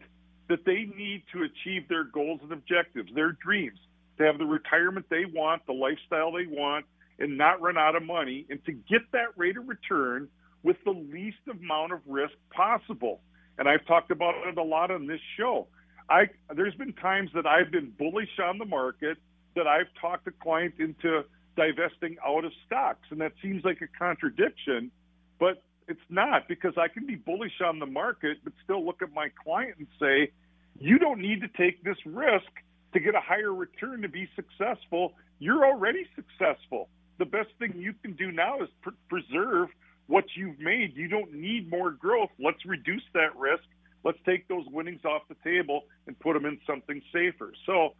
that 0.49 0.65
they 0.65 0.89
need 0.95 1.23
to 1.33 1.43
achieve 1.43 1.87
their 1.87 2.03
goals 2.03 2.39
and 2.43 2.51
objectives, 2.51 3.11
their 3.13 3.31
dreams, 3.31 3.79
to 4.17 4.23
have 4.23 4.37
the 4.37 4.45
retirement 4.45 5.05
they 5.09 5.25
want, 5.25 5.65
the 5.65 5.73
lifestyle 5.73 6.31
they 6.31 6.47
want, 6.47 6.85
and 7.19 7.37
not 7.37 7.61
run 7.61 7.77
out 7.77 7.95
of 7.95 8.03
money, 8.03 8.45
and 8.49 8.63
to 8.65 8.71
get 8.71 9.01
that 9.11 9.37
rate 9.37 9.57
of 9.57 9.67
return 9.67 10.27
with 10.63 10.77
the 10.85 10.91
least 10.91 11.37
amount 11.49 11.93
of 11.93 11.99
risk 12.07 12.33
possible. 12.51 13.21
And 13.57 13.67
I've 13.67 13.85
talked 13.85 14.11
about 14.11 14.35
it 14.47 14.57
a 14.57 14.63
lot 14.63 14.91
on 14.91 15.07
this 15.07 15.21
show. 15.37 15.67
I 16.09 16.29
there's 16.55 16.75
been 16.75 16.93
times 16.93 17.31
that 17.33 17.45
I've 17.45 17.71
been 17.71 17.91
bullish 17.97 18.39
on 18.43 18.57
the 18.57 18.65
market 18.65 19.17
that 19.55 19.67
I've 19.67 19.87
talked 19.99 20.27
a 20.27 20.31
client 20.31 20.75
into 20.79 21.23
divesting 21.55 22.17
out 22.25 22.45
of 22.45 22.51
stocks, 22.65 23.07
and 23.09 23.19
that 23.19 23.33
seems 23.41 23.65
like 23.65 23.81
a 23.81 23.87
contradiction, 23.97 24.91
but 25.39 25.63
it's 25.87 25.99
not 26.09 26.47
because 26.47 26.73
I 26.77 26.87
can 26.87 27.05
be 27.05 27.15
bullish 27.15 27.59
on 27.65 27.79
the 27.79 27.85
market, 27.85 28.37
but 28.43 28.53
still 28.63 28.85
look 28.85 29.01
at 29.01 29.13
my 29.13 29.29
client 29.43 29.75
and 29.79 29.87
say, 29.99 30.31
you 30.79 30.99
don't 30.99 31.19
need 31.19 31.41
to 31.41 31.47
take 31.47 31.83
this 31.83 31.97
risk 32.05 32.51
to 32.93 32.99
get 32.99 33.15
a 33.15 33.21
higher 33.21 33.53
return 33.53 34.01
to 34.03 34.09
be 34.09 34.29
successful. 34.35 35.13
You're 35.39 35.65
already 35.65 36.05
successful. 36.15 36.89
The 37.17 37.25
best 37.25 37.49
thing 37.57 37.73
you 37.77 37.93
can 38.01 38.13
do 38.13 38.31
now 38.31 38.61
is 38.61 38.69
pr- 38.81 38.89
preserve 39.09 39.69
what 40.07 40.25
you've 40.35 40.59
made. 40.59 40.95
You 40.95 41.07
don't 41.07 41.33
need 41.33 41.69
more 41.69 41.91
growth. 41.91 42.29
Let's 42.39 42.65
reduce 42.65 43.03
that 43.13 43.35
risk. 43.37 43.63
Let's 44.03 44.17
take 44.25 44.47
those 44.47 44.65
winnings 44.71 45.03
off 45.05 45.23
the 45.27 45.35
table 45.43 45.81
and 46.07 46.17
put 46.19 46.33
them 46.33 46.45
in 46.45 46.59
something 46.65 47.01
safer. 47.13 47.53
So, 47.65 47.93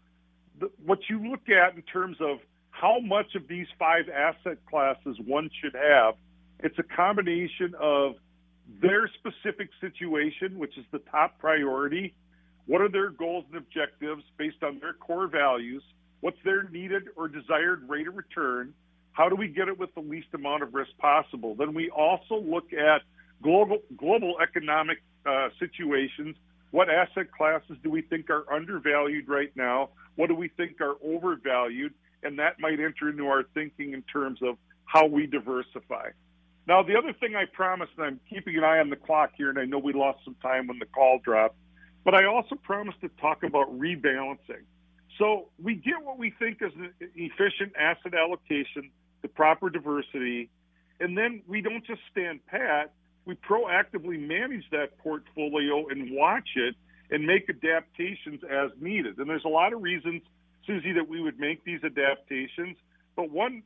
the, 0.59 0.71
what 0.83 0.99
you 1.09 1.29
look 1.29 1.49
at 1.49 1.75
in 1.75 1.81
terms 1.83 2.17
of 2.19 2.39
how 2.71 2.99
much 2.99 3.35
of 3.35 3.47
these 3.47 3.67
five 3.77 4.05
asset 4.09 4.57
classes 4.69 5.17
one 5.25 5.49
should 5.61 5.75
have, 5.75 6.15
it's 6.59 6.77
a 6.79 6.83
combination 6.83 7.75
of 7.79 8.15
their 8.81 9.09
specific 9.19 9.69
situation, 9.81 10.57
which 10.57 10.77
is 10.77 10.85
the 10.91 10.99
top 10.99 11.39
priority. 11.39 12.13
What 12.65 12.81
are 12.81 12.89
their 12.89 13.09
goals 13.09 13.45
and 13.49 13.57
objectives 13.57 14.23
based 14.37 14.63
on 14.63 14.79
their 14.79 14.93
core 14.93 15.27
values? 15.27 15.83
What's 16.21 16.37
their 16.43 16.63
needed 16.63 17.03
or 17.15 17.27
desired 17.27 17.87
rate 17.87 18.07
of 18.07 18.15
return? 18.15 18.73
How 19.17 19.29
do 19.29 19.35
we 19.35 19.47
get 19.47 19.67
it 19.67 19.79
with 19.79 19.95
the 19.95 20.01
least 20.01 20.27
amount 20.35 20.61
of 20.61 20.75
risk 20.75 20.91
possible? 20.99 21.55
Then 21.55 21.73
we 21.73 21.89
also 21.89 22.35
look 22.39 22.71
at 22.71 23.01
global 23.41 23.79
global 23.97 24.35
economic 24.39 24.99
uh, 25.25 25.49
situations. 25.57 26.35
What 26.69 26.87
asset 26.87 27.31
classes 27.31 27.77
do 27.81 27.89
we 27.89 28.03
think 28.03 28.29
are 28.29 28.45
undervalued 28.53 29.27
right 29.27 29.51
now? 29.55 29.89
What 30.17 30.27
do 30.27 30.35
we 30.35 30.49
think 30.49 30.79
are 30.81 30.97
overvalued? 31.03 31.95
And 32.21 32.37
that 32.37 32.59
might 32.59 32.79
enter 32.79 33.09
into 33.09 33.25
our 33.25 33.41
thinking 33.55 33.93
in 33.93 34.03
terms 34.03 34.39
of 34.43 34.55
how 34.85 35.07
we 35.07 35.25
diversify. 35.25 36.09
Now, 36.67 36.83
the 36.83 36.95
other 36.95 37.13
thing 37.13 37.35
I 37.35 37.45
promised, 37.45 37.93
and 37.97 38.05
I'm 38.05 38.19
keeping 38.29 38.55
an 38.55 38.63
eye 38.63 38.77
on 38.77 38.91
the 38.91 38.97
clock 38.97 39.31
here, 39.35 39.49
and 39.49 39.57
I 39.57 39.65
know 39.65 39.79
we 39.79 39.93
lost 39.93 40.19
some 40.25 40.35
time 40.43 40.67
when 40.67 40.77
the 40.77 40.85
call 40.85 41.17
dropped, 41.23 41.55
but 42.05 42.13
I 42.13 42.25
also 42.25 42.53
promised 42.53 43.01
to 43.01 43.09
talk 43.19 43.41
about 43.41 43.79
rebalancing. 43.79 44.65
So 45.17 45.47
we 45.59 45.73
get 45.73 46.03
what 46.03 46.19
we 46.19 46.29
think 46.37 46.59
is 46.61 46.71
an 46.75 46.93
efficient 47.15 47.73
asset 47.79 48.13
allocation 48.13 48.91
the 49.21 49.27
proper 49.27 49.69
diversity, 49.69 50.49
and 50.99 51.17
then 51.17 51.41
we 51.47 51.61
don't 51.61 51.85
just 51.85 52.01
stand 52.11 52.45
pat. 52.47 52.93
We 53.25 53.35
proactively 53.35 54.19
manage 54.19 54.63
that 54.71 54.97
portfolio 54.99 55.87
and 55.87 56.11
watch 56.11 56.49
it 56.55 56.75
and 57.09 57.25
make 57.25 57.49
adaptations 57.49 58.41
as 58.49 58.71
needed. 58.79 59.17
And 59.17 59.29
there's 59.29 59.45
a 59.45 59.49
lot 59.49 59.73
of 59.73 59.81
reasons, 59.81 60.21
Susie, 60.65 60.93
that 60.93 61.07
we 61.07 61.21
would 61.21 61.39
make 61.39 61.63
these 61.63 61.83
adaptations. 61.83 62.77
But 63.15 63.31
one 63.31 63.63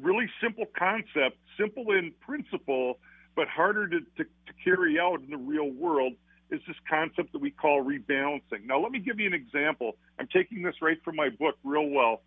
really 0.00 0.28
simple 0.42 0.66
concept, 0.76 1.36
simple 1.58 1.92
in 1.92 2.12
principle, 2.20 2.98
but 3.36 3.48
harder 3.48 3.88
to, 3.88 4.00
to, 4.00 4.24
to 4.24 4.52
carry 4.64 4.98
out 4.98 5.20
in 5.20 5.30
the 5.30 5.36
real 5.36 5.70
world, 5.70 6.14
is 6.50 6.60
this 6.66 6.76
concept 6.88 7.32
that 7.32 7.40
we 7.40 7.50
call 7.50 7.82
rebalancing. 7.82 8.66
Now, 8.66 8.78
let 8.78 8.92
me 8.92 8.98
give 8.98 9.18
you 9.18 9.26
an 9.26 9.34
example. 9.34 9.96
I'm 10.18 10.28
taking 10.28 10.62
this 10.62 10.76
right 10.82 10.98
from 11.02 11.16
my 11.16 11.30
book, 11.30 11.56
Real 11.64 11.88
Wealth. 11.88 12.20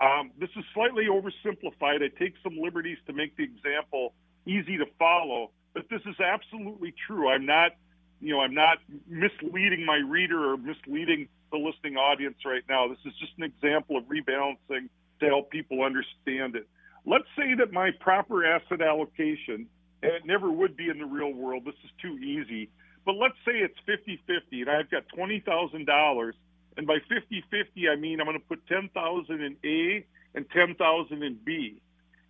Um, 0.00 0.32
this 0.38 0.50
is 0.56 0.64
slightly 0.74 1.06
oversimplified. 1.06 2.02
I 2.02 2.08
take 2.18 2.34
some 2.42 2.58
liberties 2.58 2.98
to 3.06 3.12
make 3.12 3.36
the 3.36 3.44
example 3.44 4.14
easy 4.46 4.76
to 4.78 4.86
follow, 4.98 5.50
but 5.72 5.88
this 5.88 6.02
is 6.06 6.18
absolutely 6.20 6.94
true. 7.06 7.28
I'm 7.28 7.46
not, 7.46 7.72
you 8.20 8.34
know, 8.34 8.40
I'm 8.40 8.54
not 8.54 8.78
misleading 9.06 9.84
my 9.84 9.96
reader 9.96 10.52
or 10.52 10.56
misleading 10.56 11.28
the 11.52 11.58
listening 11.58 11.96
audience 11.96 12.36
right 12.44 12.64
now. 12.68 12.88
This 12.88 12.98
is 13.06 13.12
just 13.18 13.32
an 13.38 13.44
example 13.44 13.96
of 13.96 14.04
rebalancing 14.04 14.88
to 15.20 15.26
help 15.26 15.50
people 15.50 15.82
understand 15.82 16.56
it. 16.56 16.68
Let's 17.06 17.28
say 17.36 17.54
that 17.58 17.72
my 17.72 17.90
proper 18.00 18.44
asset 18.44 18.80
allocation, 18.80 19.68
and 20.02 20.12
it 20.12 20.26
never 20.26 20.50
would 20.50 20.76
be 20.76 20.88
in 20.88 20.98
the 20.98 21.06
real 21.06 21.32
world, 21.32 21.64
this 21.64 21.74
is 21.84 21.90
too 22.02 22.18
easy, 22.18 22.70
but 23.04 23.12
let's 23.12 23.36
say 23.44 23.52
it's 23.52 23.78
50 23.86 24.20
50 24.26 24.62
and 24.62 24.70
I've 24.70 24.90
got 24.90 25.04
$20,000 25.16 26.32
and 26.76 26.86
by 26.86 26.98
50-50, 27.10 27.90
I 27.90 27.96
mean 27.96 28.20
I'm 28.20 28.26
going 28.26 28.38
to 28.38 28.46
put 28.46 28.66
10,000 28.66 29.40
in 29.40 29.56
A 29.64 30.04
and 30.34 30.46
10,000 30.50 31.22
in 31.22 31.38
B. 31.44 31.80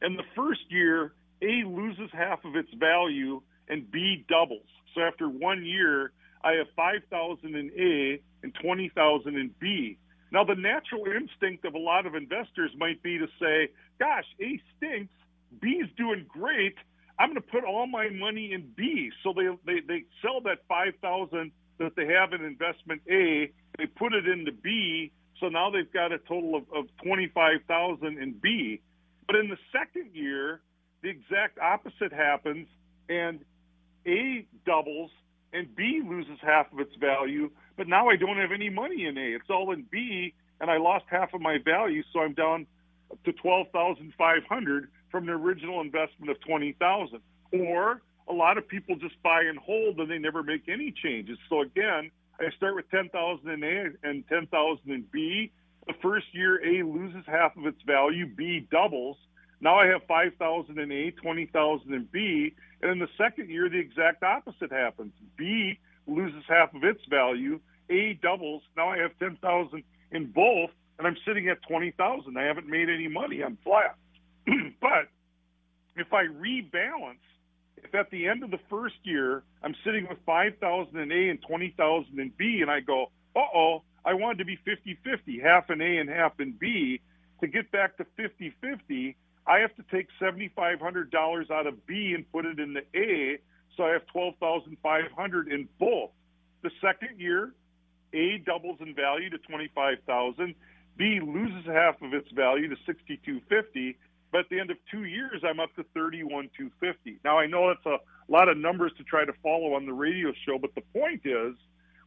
And 0.02 0.18
the 0.18 0.24
first 0.36 0.60
year, 0.68 1.12
A 1.42 1.64
loses 1.64 2.10
half 2.12 2.44
of 2.44 2.56
its 2.56 2.72
value 2.74 3.40
and 3.68 3.90
B 3.90 4.24
doubles. 4.28 4.66
So 4.94 5.00
after 5.00 5.28
one 5.28 5.64
year, 5.64 6.12
I 6.42 6.52
have 6.52 6.66
5,000 6.76 7.54
in 7.54 7.70
A 7.78 8.20
and 8.42 8.54
20,000 8.54 9.34
in 9.34 9.50
B. 9.58 9.96
Now, 10.30 10.44
the 10.44 10.54
natural 10.54 11.04
instinct 11.06 11.64
of 11.64 11.74
a 11.74 11.78
lot 11.78 12.06
of 12.06 12.14
investors 12.14 12.70
might 12.76 13.02
be 13.02 13.18
to 13.18 13.26
say, 13.40 13.68
gosh, 13.98 14.24
A 14.40 14.60
stinks, 14.76 15.12
B's 15.60 15.86
doing 15.96 16.26
great. 16.28 16.74
I'm 17.18 17.30
going 17.30 17.40
to 17.40 17.48
put 17.48 17.64
all 17.64 17.86
my 17.86 18.10
money 18.10 18.52
in 18.52 18.68
B. 18.76 19.10
So 19.22 19.32
they, 19.32 19.46
they, 19.64 19.80
they 19.86 20.04
sell 20.20 20.40
that 20.42 20.58
5,000 20.68 21.52
that 21.78 21.96
they 21.96 22.06
have 22.06 22.32
in 22.32 22.44
investment 22.44 23.02
A 23.08 23.52
they 23.78 23.86
put 23.86 24.14
it 24.14 24.26
into 24.26 24.52
B, 24.52 25.12
so 25.40 25.48
now 25.48 25.70
they've 25.70 25.92
got 25.92 26.12
a 26.12 26.18
total 26.18 26.54
of, 26.54 26.64
of 26.74 26.86
25,000 27.04 28.06
in 28.06 28.32
B. 28.42 28.80
But 29.26 29.36
in 29.36 29.48
the 29.48 29.58
second 29.72 30.14
year, 30.14 30.60
the 31.02 31.08
exact 31.10 31.58
opposite 31.58 32.12
happens, 32.12 32.66
and 33.08 33.40
A 34.06 34.46
doubles 34.64 35.10
and 35.52 35.74
B 35.74 36.02
loses 36.04 36.38
half 36.42 36.72
of 36.72 36.80
its 36.80 36.94
value. 36.96 37.50
But 37.76 37.88
now 37.88 38.08
I 38.08 38.16
don't 38.16 38.36
have 38.36 38.52
any 38.52 38.70
money 38.70 39.06
in 39.06 39.16
A. 39.16 39.34
It's 39.36 39.50
all 39.50 39.72
in 39.72 39.84
B, 39.90 40.34
and 40.60 40.70
I 40.70 40.78
lost 40.78 41.04
half 41.08 41.34
of 41.34 41.40
my 41.40 41.58
value, 41.64 42.02
so 42.12 42.20
I'm 42.20 42.34
down 42.34 42.66
to 43.24 43.32
12,500 43.32 44.88
from 45.10 45.26
the 45.26 45.32
original 45.32 45.80
investment 45.80 46.30
of 46.30 46.40
20,000. 46.40 47.20
Or 47.52 48.02
a 48.28 48.32
lot 48.32 48.58
of 48.58 48.66
people 48.66 48.96
just 48.96 49.20
buy 49.22 49.42
and 49.42 49.58
hold 49.58 50.00
and 50.00 50.10
they 50.10 50.18
never 50.18 50.42
make 50.42 50.68
any 50.68 50.92
changes. 51.02 51.38
So 51.48 51.60
again, 51.60 52.10
I 52.40 52.50
start 52.56 52.74
with 52.74 52.90
10,000 52.90 53.48
in 53.48 53.62
A 53.62 54.08
and 54.08 54.26
10,000 54.28 54.90
in 54.90 55.04
B. 55.12 55.52
The 55.86 55.94
first 56.02 56.26
year, 56.32 56.60
A 56.64 56.82
loses 56.84 57.24
half 57.26 57.56
of 57.56 57.66
its 57.66 57.80
value, 57.82 58.26
B 58.26 58.66
doubles. 58.70 59.16
Now 59.60 59.78
I 59.78 59.86
have 59.86 60.02
5,000 60.08 60.78
in 60.78 60.92
A, 60.92 61.10
20,000 61.12 61.94
in 61.94 62.08
B. 62.10 62.54
And 62.82 62.90
in 62.90 62.98
the 62.98 63.08
second 63.16 63.50
year, 63.50 63.68
the 63.68 63.78
exact 63.78 64.22
opposite 64.22 64.72
happens. 64.72 65.12
B 65.36 65.78
loses 66.06 66.42
half 66.48 66.74
of 66.74 66.84
its 66.84 67.00
value, 67.08 67.60
A 67.90 68.14
doubles. 68.14 68.62
Now 68.76 68.88
I 68.88 68.98
have 68.98 69.18
10,000 69.18 69.82
in 70.10 70.26
both, 70.26 70.70
and 70.98 71.06
I'm 71.06 71.16
sitting 71.26 71.48
at 71.48 71.62
20,000. 71.68 72.36
I 72.36 72.42
haven't 72.42 72.68
made 72.68 72.88
any 72.88 73.08
money. 73.08 73.42
I'm 73.42 73.58
flat. 73.64 73.96
but 74.80 75.08
if 75.96 76.12
I 76.12 76.24
rebalance 76.24 77.24
if 77.84 77.94
at 77.94 78.10
the 78.10 78.26
end 78.26 78.42
of 78.42 78.50
the 78.50 78.60
first 78.70 78.96
year 79.04 79.42
I'm 79.62 79.74
sitting 79.84 80.06
with 80.08 80.18
5,000 80.26 80.98
in 80.98 81.12
A 81.12 81.28
and 81.30 81.40
20,000 81.42 82.18
in 82.18 82.32
B, 82.36 82.60
and 82.62 82.70
I 82.70 82.80
go, 82.80 83.10
uh 83.36 83.40
oh, 83.54 83.82
I 84.04 84.14
wanted 84.14 84.38
to 84.38 84.44
be 84.44 84.58
50 84.64 84.98
50, 85.04 85.40
half 85.40 85.70
in 85.70 85.80
A 85.80 85.98
and 85.98 86.08
half 86.08 86.40
in 86.40 86.52
B, 86.52 87.00
to 87.40 87.46
get 87.46 87.70
back 87.70 87.96
to 87.98 88.06
50 88.16 88.54
50, 88.60 89.16
I 89.46 89.58
have 89.58 89.74
to 89.76 89.84
take 89.92 90.08
$7,500 90.20 91.50
out 91.50 91.66
of 91.66 91.86
B 91.86 92.12
and 92.14 92.30
put 92.32 92.46
it 92.46 92.58
in 92.58 92.74
the 92.74 92.82
A, 92.98 93.38
so 93.76 93.84
I 93.84 93.90
have 93.92 94.06
12,500 94.06 95.48
in 95.48 95.68
both. 95.78 96.10
The 96.62 96.70
second 96.80 97.20
year, 97.20 97.52
A 98.14 98.38
doubles 98.38 98.78
in 98.80 98.94
value 98.94 99.28
to 99.30 99.38
25,000, 99.38 100.54
B 100.96 101.20
loses 101.20 101.66
half 101.66 102.00
of 102.00 102.14
its 102.14 102.30
value 102.30 102.68
to 102.68 102.76
6250 102.86 103.98
but 104.34 104.40
at 104.40 104.48
the 104.48 104.58
end 104.58 104.72
of 104.72 104.78
two 104.90 105.04
years, 105.04 105.44
I'm 105.48 105.60
up 105.60 105.72
to 105.76 105.84
31 105.94 106.50
250. 106.58 107.20
Now 107.24 107.38
I 107.38 107.46
know 107.46 107.68
that's 107.68 107.86
a 107.86 107.98
lot 108.32 108.48
of 108.48 108.58
numbers 108.58 108.90
to 108.98 109.04
try 109.04 109.24
to 109.24 109.32
follow 109.44 109.74
on 109.74 109.86
the 109.86 109.92
radio 109.92 110.32
show, 110.44 110.58
but 110.58 110.74
the 110.74 110.80
point 110.92 111.20
is, 111.24 111.54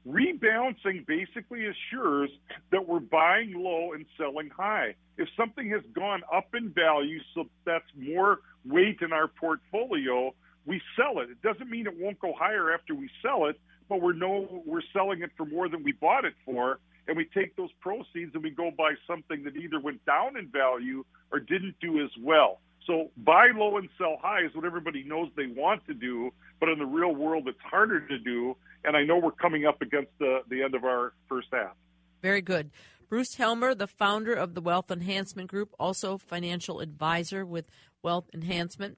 rebalancing 0.06 1.08
basically 1.08 1.68
assures 1.68 2.30
that 2.74 2.86
we're 2.86 3.00
buying 3.00 3.54
low 3.56 3.94
and 3.94 4.06
selling 4.18 4.50
high. 4.50 4.94
If 5.18 5.30
something 5.38 5.70
has 5.70 5.84
gone 5.94 6.22
up 6.30 6.54
in 6.54 6.74
value, 6.74 7.20
so 7.34 7.46
that's 7.66 7.88
more 7.98 8.40
weight 8.66 8.98
in 9.00 9.14
our 9.14 9.30
portfolio, 9.30 10.36
we 10.66 10.82
sell 10.98 11.22
it. 11.22 11.30
It 11.30 11.42
doesn't 11.42 11.70
mean 11.70 11.88
it 11.88 11.98
won't 11.98 12.20
go 12.20 12.34
higher 12.38 12.74
after 12.74 12.94
we 12.94 13.10
sell 13.22 13.46
it, 13.46 13.58
but 13.88 14.02
we 14.02 14.12
know 14.18 14.64
we're 14.66 14.82
selling 14.92 15.22
it 15.22 15.32
for 15.38 15.46
more 15.46 15.70
than 15.70 15.82
we 15.82 15.94
bought 15.94 16.26
it 16.26 16.34
for, 16.44 16.82
and 17.08 17.16
we 17.18 17.26
take 17.26 17.56
those 17.56 17.72
proceeds 17.80 18.34
and 18.34 18.44
we 18.44 18.50
go 18.50 18.72
buy 18.78 18.94
something 19.06 19.44
that 19.44 19.56
either 19.56 19.80
went 19.80 20.06
down 20.06 20.38
in 20.38 20.48
value 20.48 21.04
or 21.32 21.40
didn't 21.40 21.76
do 21.82 22.04
as 22.04 22.12
well. 22.22 22.60
So 22.86 23.12
buy 23.18 23.48
low 23.54 23.78
and 23.78 23.90
sell 23.98 24.18
high 24.22 24.46
is 24.46 24.56
what 24.56 24.66
everybody 24.66 25.04
knows 25.04 25.30
they 25.36 25.48
want 25.48 25.86
to 25.88 25.94
do, 25.94 26.32
but 26.60 26.70
in 26.70 26.80
the 26.80 26.86
real 26.86 27.14
world, 27.14 27.48
it's 27.48 27.60
harder 27.62 28.00
to 28.08 28.18
do. 28.18 28.56
And 28.86 28.96
I 28.96 29.04
know 29.04 29.18
we're 29.18 29.32
coming 29.32 29.66
up 29.66 29.82
against 29.82 30.12
the, 30.20 30.40
the 30.50 30.64
end 30.64 30.74
of 30.74 30.86
our 30.86 31.14
first 31.28 31.48
half. 31.52 31.76
Very 32.22 32.42
good. 32.42 32.72
Bruce 33.10 33.36
Helmer, 33.36 33.74
the 33.74 33.88
founder 33.88 34.34
of 34.34 34.54
the 34.54 34.62
Wealth 34.62 34.92
Enhancement 34.92 35.50
Group, 35.50 35.74
also 35.80 36.18
financial 36.18 36.80
advisor 36.80 37.46
with 37.46 37.66
Wealth 38.02 38.30
Enhancement. 38.34 38.98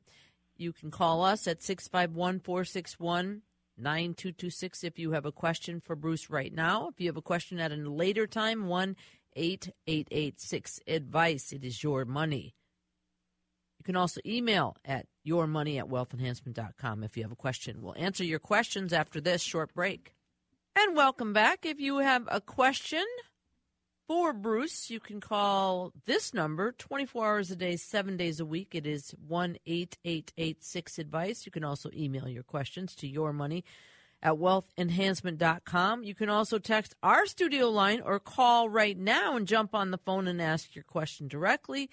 You 0.57 0.73
can 0.73 0.91
call 0.91 1.23
us 1.23 1.47
at 1.47 1.63
651 1.63 2.39
461 2.39 3.41
9226 3.79 4.83
if 4.83 4.99
you 4.99 5.11
have 5.11 5.25
a 5.25 5.31
question 5.31 5.79
for 5.79 5.95
Bruce 5.95 6.29
right 6.29 6.53
now. 6.53 6.87
If 6.87 6.99
you 6.99 7.07
have 7.07 7.17
a 7.17 7.21
question 7.21 7.59
at 7.59 7.71
a 7.71 7.75
later 7.75 8.27
time, 8.27 8.67
1 8.67 8.95
8886 9.35 10.79
advice. 10.87 11.51
It 11.51 11.63
is 11.63 11.83
your 11.83 12.05
money. 12.05 12.55
You 13.77 13.83
can 13.83 13.95
also 13.95 14.19
email 14.25 14.75
at 14.83 15.05
yourmoney 15.25 15.79
at 15.79 15.87
wealthenhancement.com 15.87 17.03
if 17.03 17.15
you 17.15 17.23
have 17.23 17.31
a 17.31 17.37
question. 17.37 17.81
We'll 17.81 17.95
answer 17.97 18.23
your 18.23 18.39
questions 18.39 18.91
after 18.91 19.21
this 19.21 19.41
short 19.41 19.73
break. 19.73 20.13
And 20.75 20.95
welcome 20.95 21.33
back. 21.33 21.65
If 21.65 21.79
you 21.79 21.99
have 21.99 22.27
a 22.29 22.41
question 22.41 23.05
for 24.09 24.33
Bruce, 24.33 24.89
you 24.89 24.99
can 24.99 25.21
call 25.21 25.93
this 26.05 26.33
number 26.33 26.71
24 26.71 27.27
hours 27.27 27.51
a 27.51 27.55
day, 27.55 27.75
seven 27.75 28.17
days 28.17 28.39
a 28.39 28.45
week. 28.45 28.73
It 28.73 28.87
is 28.87 29.13
1 29.27 29.57
8886 29.67 30.97
advice. 30.97 31.45
You 31.45 31.51
can 31.51 31.63
also 31.63 31.91
email 31.93 32.27
your 32.27 32.41
questions 32.41 32.95
to 32.95 33.07
your 33.07 33.33
money 33.33 33.63
at 34.23 34.33
wealthenhancement.com. 34.33 36.03
You 36.03 36.15
can 36.15 36.27
also 36.27 36.57
text 36.57 36.95
our 37.03 37.27
studio 37.27 37.69
line 37.69 38.01
or 38.03 38.19
call 38.19 38.67
right 38.67 38.97
now 38.97 39.37
and 39.37 39.45
jump 39.45 39.75
on 39.75 39.91
the 39.91 39.99
phone 39.99 40.27
and 40.27 40.41
ask 40.41 40.73
your 40.73 40.85
question 40.85 41.27
directly. 41.27 41.87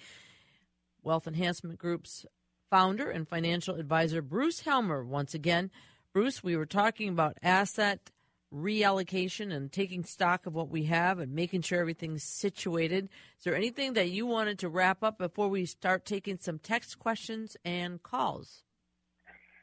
Wealth 1.03 1.27
Enhancement 1.27 1.77
Group's 1.77 2.25
founder 2.71 3.11
and 3.11 3.29
financial 3.29 3.75
advisor, 3.75 4.23
Bruce 4.23 4.61
Helmer. 4.61 5.05
Once 5.05 5.35
again, 5.35 5.69
Bruce, 6.13 6.43
we 6.43 6.57
were 6.57 6.65
talking 6.65 7.09
about 7.09 7.37
asset 7.43 8.09
reallocation 8.53 9.53
and 9.53 9.71
taking 9.71 10.03
stock 10.03 10.45
of 10.45 10.55
what 10.55 10.69
we 10.69 10.85
have 10.85 11.19
and 11.19 11.33
making 11.33 11.61
sure 11.61 11.79
everything's 11.79 12.23
situated. 12.23 13.09
Is 13.37 13.43
there 13.43 13.55
anything 13.55 13.93
that 13.93 14.09
you 14.09 14.25
wanted 14.25 14.59
to 14.59 14.69
wrap 14.69 15.03
up 15.03 15.17
before 15.17 15.49
we 15.49 15.65
start 15.65 16.05
taking 16.05 16.37
some 16.39 16.59
text 16.59 16.99
questions 16.99 17.57
and 17.65 18.01
calls? 18.01 18.63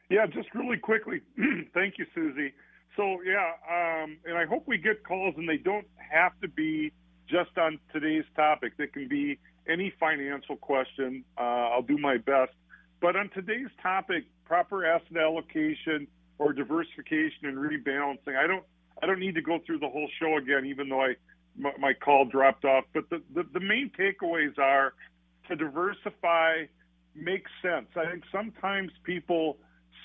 Yeah, 0.09 0.27
just 0.27 0.53
really 0.53 0.77
quickly. 0.77 1.21
Thank 1.73 1.97
you, 1.97 2.05
Susie. 2.13 2.53
So, 2.95 3.17
yeah, 3.25 3.51
um, 3.69 4.17
and 4.25 4.37
I 4.37 4.45
hope 4.45 4.63
we 4.67 4.77
get 4.77 5.03
calls 5.03 5.33
and 5.37 5.49
they 5.49 5.57
don't 5.57 5.87
have 6.11 6.39
to 6.41 6.47
be 6.47 6.91
just 7.27 7.57
on 7.57 7.79
today's 7.91 8.23
topic. 8.35 8.73
They 8.77 8.87
can 8.87 9.07
be 9.07 9.39
any 9.67 9.91
financial 9.99 10.55
question. 10.55 11.23
Uh, 11.37 11.73
I'll 11.73 11.81
do 11.81 11.97
my 11.97 12.17
best. 12.17 12.51
But 13.01 13.15
on 13.15 13.29
today's 13.33 13.67
topic, 13.81 14.25
proper 14.45 14.85
asset 14.85 15.17
allocation 15.17 16.07
or 16.37 16.53
diversification 16.53 17.45
and 17.45 17.57
rebalancing, 17.57 18.37
I 18.37 18.47
don't 18.47 18.63
I 19.05 19.07
don't 19.07 19.19
need 19.19 19.35
to 19.35 19.41
go 19.43 19.59
through 19.63 19.77
the 19.77 19.87
whole 19.87 20.09
show 20.19 20.37
again, 20.37 20.65
even 20.65 20.89
though 20.89 21.01
I 21.01 21.15
my, 21.55 21.71
my 21.77 21.93
call 21.93 22.25
dropped 22.25 22.65
off. 22.65 22.85
But 22.91 23.07
the, 23.11 23.21
the, 23.35 23.43
the 23.53 23.59
main 23.59 23.91
takeaways 23.97 24.57
are 24.57 24.95
to 25.47 25.55
diversify 25.55 26.63
makes 27.13 27.51
sense. 27.61 27.85
I 27.95 28.09
think 28.09 28.23
sometimes 28.31 28.91
people 29.03 29.57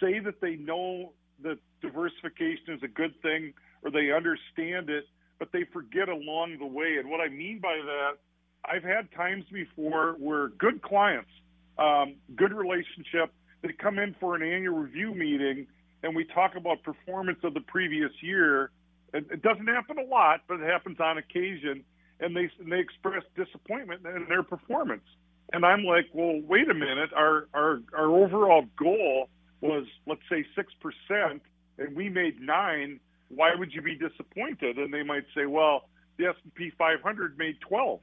say 0.02 0.18
that 0.18 0.42
they 0.42 0.56
know 0.56 1.14
that 1.42 1.56
diversification 1.80 2.74
is 2.74 2.82
a 2.82 2.88
good 2.88 3.14
thing 3.22 3.54
or 3.82 3.90
they 3.90 4.12
understand 4.12 4.90
it, 4.90 5.06
but 5.38 5.48
they 5.50 5.64
forget 5.72 6.10
along 6.10 6.58
the 6.58 6.66
way. 6.66 6.98
And 6.98 7.08
what 7.08 7.22
I 7.22 7.28
mean 7.28 7.58
by 7.58 7.80
that, 7.82 8.18
I've 8.66 8.84
had 8.84 9.10
times 9.12 9.46
before 9.50 10.16
where 10.18 10.48
good 10.48 10.82
clients, 10.82 11.30
um, 11.78 12.16
good 12.36 12.52
relationship, 12.52 13.32
they 13.62 13.72
come 13.72 13.98
in 13.98 14.14
for 14.20 14.36
an 14.36 14.42
annual 14.42 14.76
review 14.76 15.14
meeting 15.14 15.66
and 16.02 16.14
we 16.14 16.24
talk 16.24 16.56
about 16.56 16.82
performance 16.82 17.38
of 17.44 17.54
the 17.54 17.60
previous 17.60 18.10
year. 18.20 18.70
It, 19.12 19.26
it 19.30 19.42
doesn't 19.42 19.66
happen 19.66 19.98
a 19.98 20.04
lot, 20.04 20.42
but 20.48 20.60
it 20.60 20.70
happens 20.70 20.98
on 21.00 21.18
occasion. 21.18 21.84
And 22.20 22.36
they, 22.36 22.50
and 22.60 22.70
they 22.70 22.80
express 22.80 23.22
disappointment 23.36 24.04
in 24.04 24.26
their 24.28 24.42
performance. 24.42 25.04
And 25.52 25.64
I'm 25.64 25.84
like, 25.84 26.06
well, 26.12 26.40
wait 26.46 26.70
a 26.70 26.74
minute. 26.74 27.10
Our, 27.14 27.48
our, 27.54 27.80
our 27.96 28.06
overall 28.06 28.66
goal 28.78 29.28
was 29.60 29.86
let's 30.06 30.22
say 30.30 30.44
six 30.54 30.72
percent 30.80 31.42
and 31.78 31.96
we 31.96 32.08
made 32.08 32.40
nine, 32.40 33.00
why 33.28 33.54
would 33.54 33.72
you 33.72 33.82
be 33.82 33.96
disappointed? 33.96 34.78
And 34.78 34.92
they 34.92 35.02
might 35.02 35.24
say, 35.34 35.46
well, 35.46 35.88
the 36.18 36.26
S 36.26 36.34
and 36.44 36.54
P 36.54 36.70
500 36.76 37.38
made 37.38 37.60
12, 37.60 38.00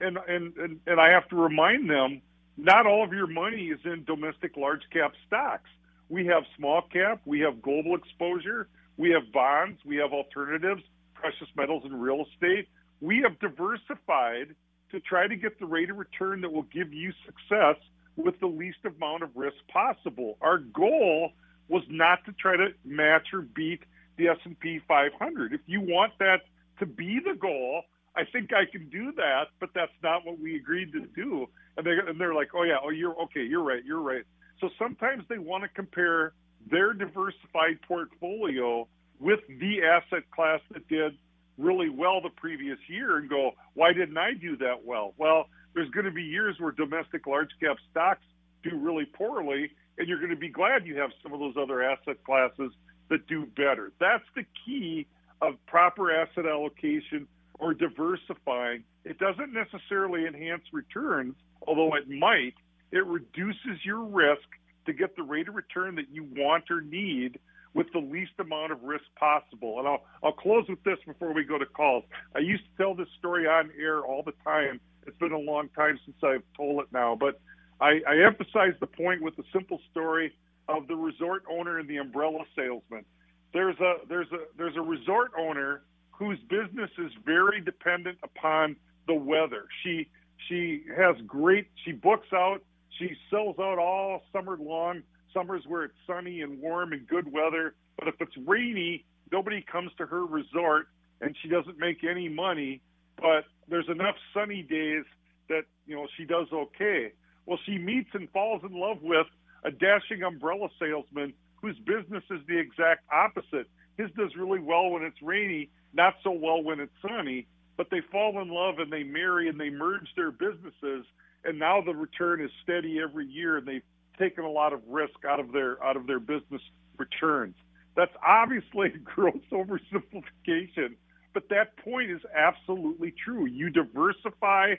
and 0.00 0.18
and 0.28 0.56
and, 0.56 0.80
and 0.86 1.00
I 1.00 1.10
have 1.10 1.28
to 1.28 1.36
remind 1.36 1.88
them, 1.88 2.20
not 2.56 2.86
all 2.86 3.04
of 3.04 3.12
your 3.12 3.28
money 3.28 3.66
is 3.68 3.78
in 3.84 4.04
domestic 4.04 4.56
large 4.56 4.82
cap 4.92 5.12
stocks. 5.26 5.70
We 6.08 6.26
have 6.26 6.42
small 6.56 6.82
cap, 6.82 7.20
we 7.24 7.40
have 7.40 7.62
global 7.62 7.94
exposure, 7.94 8.68
we 8.96 9.10
have 9.10 9.32
bonds, 9.32 9.80
we 9.84 9.96
have 9.96 10.12
alternatives, 10.12 10.82
precious 11.14 11.48
metals, 11.56 11.82
and 11.84 12.00
real 12.00 12.24
estate. 12.32 12.68
We 13.00 13.22
have 13.22 13.38
diversified 13.40 14.54
to 14.90 15.00
try 15.00 15.26
to 15.26 15.36
get 15.36 15.58
the 15.58 15.66
rate 15.66 15.90
of 15.90 15.96
return 15.96 16.40
that 16.42 16.52
will 16.52 16.62
give 16.62 16.92
you 16.92 17.12
success 17.24 17.76
with 18.16 18.38
the 18.40 18.46
least 18.46 18.78
amount 18.84 19.22
of 19.22 19.30
risk 19.34 19.56
possible. 19.72 20.36
Our 20.40 20.58
goal 20.58 21.32
was 21.68 21.82
not 21.88 22.24
to 22.26 22.32
try 22.32 22.56
to 22.56 22.68
match 22.84 23.28
or 23.32 23.42
beat 23.42 23.80
the 24.18 24.28
S&P 24.28 24.80
500. 24.86 25.54
If 25.54 25.60
you 25.66 25.80
want 25.80 26.12
that 26.18 26.42
to 26.78 26.86
be 26.86 27.18
the 27.24 27.34
goal, 27.34 27.82
I 28.14 28.24
think 28.30 28.50
I 28.52 28.70
can 28.70 28.90
do 28.90 29.12
that, 29.12 29.44
but 29.58 29.70
that's 29.74 29.92
not 30.02 30.26
what 30.26 30.38
we 30.38 30.56
agreed 30.56 30.92
to 30.92 31.00
do. 31.00 31.48
And 31.76 31.86
they 31.86 31.92
and 31.92 32.20
they're 32.20 32.34
like, 32.34 32.50
"Oh 32.54 32.62
yeah, 32.62 32.76
oh 32.82 32.90
you're 32.90 33.18
okay, 33.22 33.42
you're 33.42 33.62
right, 33.62 33.82
you're 33.84 34.02
right." 34.02 34.24
So 34.60 34.68
sometimes 34.78 35.24
they 35.28 35.38
want 35.38 35.62
to 35.62 35.68
compare 35.70 36.34
their 36.70 36.92
diversified 36.92 37.80
portfolio 37.86 38.86
with 39.20 39.40
the 39.48 39.82
asset 39.82 40.30
class 40.30 40.60
that 40.72 40.88
did 40.88 41.16
really 41.58 41.88
well 41.88 42.20
the 42.20 42.30
previous 42.30 42.78
year 42.88 43.18
and 43.18 43.28
go, 43.28 43.52
"Why 43.74 43.92
didn't 43.92 44.16
I 44.16 44.34
do 44.34 44.56
that 44.56 44.84
well?" 44.84 45.14
Well, 45.16 45.48
there's 45.74 45.90
going 45.90 46.06
to 46.06 46.12
be 46.12 46.22
years 46.22 46.58
where 46.58 46.72
domestic 46.72 47.26
large 47.26 47.50
cap 47.60 47.76
stocks 47.90 48.24
do 48.62 48.76
really 48.76 49.06
poorly, 49.06 49.70
and 49.98 50.08
you're 50.08 50.18
going 50.18 50.30
to 50.30 50.36
be 50.36 50.48
glad 50.48 50.86
you 50.86 50.96
have 50.98 51.12
some 51.22 51.32
of 51.32 51.40
those 51.40 51.56
other 51.56 51.82
asset 51.82 52.22
classes 52.24 52.72
that 53.08 53.26
do 53.26 53.46
better. 53.46 53.92
That's 53.98 54.24
the 54.34 54.44
key 54.64 55.06
of 55.40 55.54
proper 55.66 56.12
asset 56.12 56.46
allocation 56.46 57.26
or 57.58 57.74
diversifying. 57.74 58.84
It 59.04 59.18
doesn't 59.18 59.52
necessarily 59.52 60.26
enhance 60.26 60.62
returns, 60.72 61.34
although 61.66 61.94
it 61.94 62.08
might. 62.08 62.54
It 62.90 63.04
reduces 63.06 63.84
your 63.84 64.02
risk 64.04 64.48
to 64.86 64.92
get 64.92 65.16
the 65.16 65.22
rate 65.22 65.48
of 65.48 65.54
return 65.54 65.94
that 65.96 66.10
you 66.10 66.24
want 66.36 66.64
or 66.70 66.80
need 66.80 67.38
with 67.74 67.86
the 67.92 67.98
least 67.98 68.32
amount 68.38 68.72
of 68.72 68.82
risk 68.82 69.04
possible. 69.16 69.78
And 69.78 69.88
I'll 69.88 70.04
I'll 70.22 70.32
close 70.32 70.66
with 70.68 70.82
this 70.84 70.98
before 71.06 71.32
we 71.32 71.44
go 71.44 71.58
to 71.58 71.66
calls. 71.66 72.04
I 72.34 72.40
used 72.40 72.64
to 72.64 72.82
tell 72.82 72.94
this 72.94 73.08
story 73.18 73.46
on 73.46 73.70
air 73.78 74.00
all 74.00 74.22
the 74.22 74.34
time 74.44 74.80
it's 75.06 75.18
been 75.18 75.32
a 75.32 75.38
long 75.38 75.68
time 75.70 75.98
since 76.04 76.16
I've 76.22 76.42
told 76.56 76.80
it 76.80 76.86
now, 76.92 77.16
but 77.18 77.40
I, 77.80 78.00
I 78.08 78.24
emphasize 78.24 78.74
the 78.80 78.86
point 78.86 79.22
with 79.22 79.36
the 79.36 79.44
simple 79.52 79.80
story 79.90 80.32
of 80.68 80.86
the 80.86 80.94
resort 80.94 81.42
owner 81.50 81.78
and 81.78 81.88
the 81.88 81.96
umbrella 81.96 82.44
salesman. 82.56 83.04
There's 83.52 83.78
a 83.80 83.96
there's 84.08 84.30
a 84.32 84.44
there's 84.56 84.76
a 84.76 84.80
resort 84.80 85.32
owner 85.38 85.82
whose 86.10 86.38
business 86.48 86.90
is 86.98 87.10
very 87.24 87.60
dependent 87.60 88.18
upon 88.22 88.76
the 89.06 89.14
weather. 89.14 89.64
She 89.82 90.08
she 90.48 90.84
has 90.96 91.16
great 91.26 91.68
she 91.84 91.92
books 91.92 92.28
out, 92.32 92.62
she 92.98 93.16
sells 93.30 93.56
out 93.58 93.78
all 93.78 94.22
summer 94.32 94.56
long, 94.58 95.02
summers 95.34 95.64
where 95.66 95.84
it's 95.84 95.94
sunny 96.06 96.42
and 96.42 96.60
warm 96.60 96.92
and 96.92 97.06
good 97.06 97.32
weather. 97.32 97.74
But 97.98 98.08
if 98.08 98.14
it's 98.20 98.36
rainy, 98.46 99.04
nobody 99.30 99.64
comes 99.70 99.90
to 99.98 100.06
her 100.06 100.24
resort 100.24 100.88
and 101.20 101.36
she 101.42 101.48
doesn't 101.48 101.78
make 101.78 102.04
any 102.04 102.28
money 102.28 102.80
but 103.22 103.44
there's 103.68 103.88
enough 103.88 104.16
sunny 104.34 104.62
days 104.62 105.04
that 105.48 105.62
you 105.86 105.94
know 105.94 106.06
she 106.16 106.24
does 106.24 106.46
okay. 106.52 107.12
Well, 107.46 107.58
she 107.66 107.78
meets 107.78 108.10
and 108.14 108.28
falls 108.30 108.62
in 108.64 108.72
love 108.72 108.98
with 109.02 109.26
a 109.64 109.70
dashing 109.70 110.22
umbrella 110.22 110.68
salesman 110.78 111.32
whose 111.60 111.78
business 111.80 112.24
is 112.30 112.40
the 112.48 112.58
exact 112.58 113.04
opposite. 113.12 113.68
His 113.96 114.10
does 114.16 114.34
really 114.36 114.60
well 114.60 114.90
when 114.90 115.02
it's 115.02 115.20
rainy, 115.22 115.70
not 115.92 116.14
so 116.24 116.32
well 116.32 116.62
when 116.62 116.80
it's 116.80 116.92
sunny. 117.00 117.46
But 117.76 117.88
they 117.90 118.00
fall 118.10 118.40
in 118.40 118.48
love 118.48 118.78
and 118.78 118.92
they 118.92 119.02
marry 119.02 119.48
and 119.48 119.58
they 119.58 119.70
merge 119.70 120.08
their 120.16 120.30
businesses, 120.30 121.06
and 121.44 121.58
now 121.58 121.80
the 121.80 121.94
return 121.94 122.40
is 122.40 122.50
steady 122.62 123.00
every 123.00 123.26
year, 123.26 123.56
and 123.56 123.66
they've 123.66 123.82
taken 124.18 124.44
a 124.44 124.50
lot 124.50 124.72
of 124.72 124.80
risk 124.88 125.24
out 125.28 125.40
of 125.40 125.52
their 125.52 125.82
out 125.82 125.96
of 125.96 126.06
their 126.06 126.20
business 126.20 126.62
returns. 126.98 127.54
That's 127.96 128.14
obviously 128.26 128.88
a 128.94 128.98
gross 128.98 129.42
oversimplification 129.50 130.96
but 131.32 131.48
that 131.48 131.76
point 131.78 132.10
is 132.10 132.20
absolutely 132.34 133.12
true. 133.24 133.46
You 133.46 133.70
diversify 133.70 134.74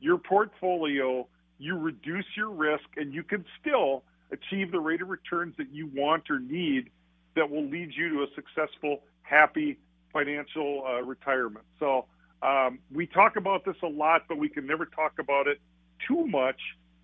your 0.00 0.18
portfolio, 0.18 1.26
you 1.58 1.78
reduce 1.78 2.26
your 2.36 2.50
risk, 2.50 2.84
and 2.96 3.14
you 3.14 3.22
can 3.22 3.44
still 3.60 4.02
achieve 4.30 4.72
the 4.72 4.80
rate 4.80 5.00
of 5.00 5.08
returns 5.08 5.54
that 5.56 5.72
you 5.72 5.88
want 5.94 6.30
or 6.30 6.38
need 6.38 6.90
that 7.34 7.50
will 7.50 7.64
lead 7.64 7.92
you 7.96 8.08
to 8.10 8.22
a 8.22 8.26
successful, 8.34 9.02
happy 9.22 9.78
financial 10.12 10.84
uh, 10.86 11.02
retirement. 11.02 11.64
So 11.78 12.06
um, 12.42 12.78
we 12.92 13.06
talk 13.06 13.36
about 13.36 13.64
this 13.64 13.76
a 13.82 13.88
lot, 13.88 14.22
but 14.28 14.38
we 14.38 14.48
can 14.48 14.66
never 14.66 14.86
talk 14.86 15.18
about 15.18 15.46
it 15.46 15.60
too 16.06 16.26
much 16.26 16.60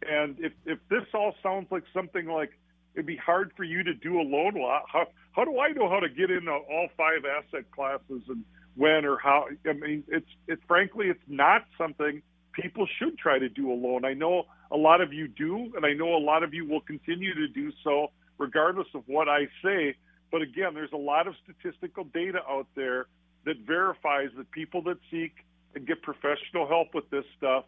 And 0.07 0.37
if 0.41 0.53
if 0.67 0.79
this 0.89 1.05
all 1.15 1.35
sounds 1.43 1.69
like 1.71 1.85
something 1.95 2.27
like 2.27 2.51
it'd 2.95 3.07
be 3.07 3.17
hard 3.17 3.53
for 3.57 3.65
you 3.65 3.83
to 3.85 3.95
do 3.95 4.21
a 4.21 4.23
loan 4.23 4.55
lot, 4.55 4.85
how 4.93 5.07
how 5.33 5.45
do 5.45 5.61
I 5.61 5.71
know 5.71 5.89
how 5.89 6.01
to 6.01 6.09
get 6.09 6.31
into 6.31 6.53
all 6.53 6.89
five 6.97 7.23
asset 7.25 7.71
classes 7.71 8.23
and 8.29 8.45
when 8.75 9.05
or 9.05 9.19
how? 9.19 9.47
I 9.69 9.73
mean, 9.73 10.05
it's 10.09 10.29
it's 10.49 10.63
frankly 10.67 11.07
it's 11.09 11.23
not 11.29 11.65
something 11.79 12.23
people 12.53 12.87
should 12.99 13.17
try 13.19 13.39
to 13.39 13.49
do 13.49 13.73
alone. 13.73 14.05
I 14.05 14.15
know 14.15 14.45
a 14.71 14.77
lot 14.77 15.01
of 15.01 15.13
you 15.13 15.29
do, 15.29 15.73
and 15.77 15.87
I 15.87 15.93
know 15.95 16.15
a 16.17 16.19
lot 16.25 16.43
of 16.43 16.53
you 16.53 16.67
will 16.67 16.81
continue 16.83 17.35
to 17.35 17.49
do 17.49 17.73
so 17.85 18.09
regardless 18.39 18.89
of 18.95 19.05
what 19.07 19.29
I 19.29 19.47
say. 19.65 19.97
But 20.31 20.43
again, 20.43 20.75
there's 20.75 20.93
a 20.93 20.99
lot 20.99 21.27
of 21.27 21.35
statistical 21.45 22.05
data 22.05 22.41
out 22.49 22.67
there 22.75 23.07
that 23.45 23.59
verifies 23.67 24.31
that 24.37 24.51
people 24.51 24.83
that 24.83 24.99
seek 25.11 25.35
and 25.75 25.87
get 25.87 26.03
professional 26.03 26.67
help 26.69 26.95
with 26.95 27.09
this 27.11 27.25
stuff, 27.37 27.65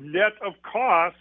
net 0.00 0.32
of 0.44 0.54
cost, 0.62 1.16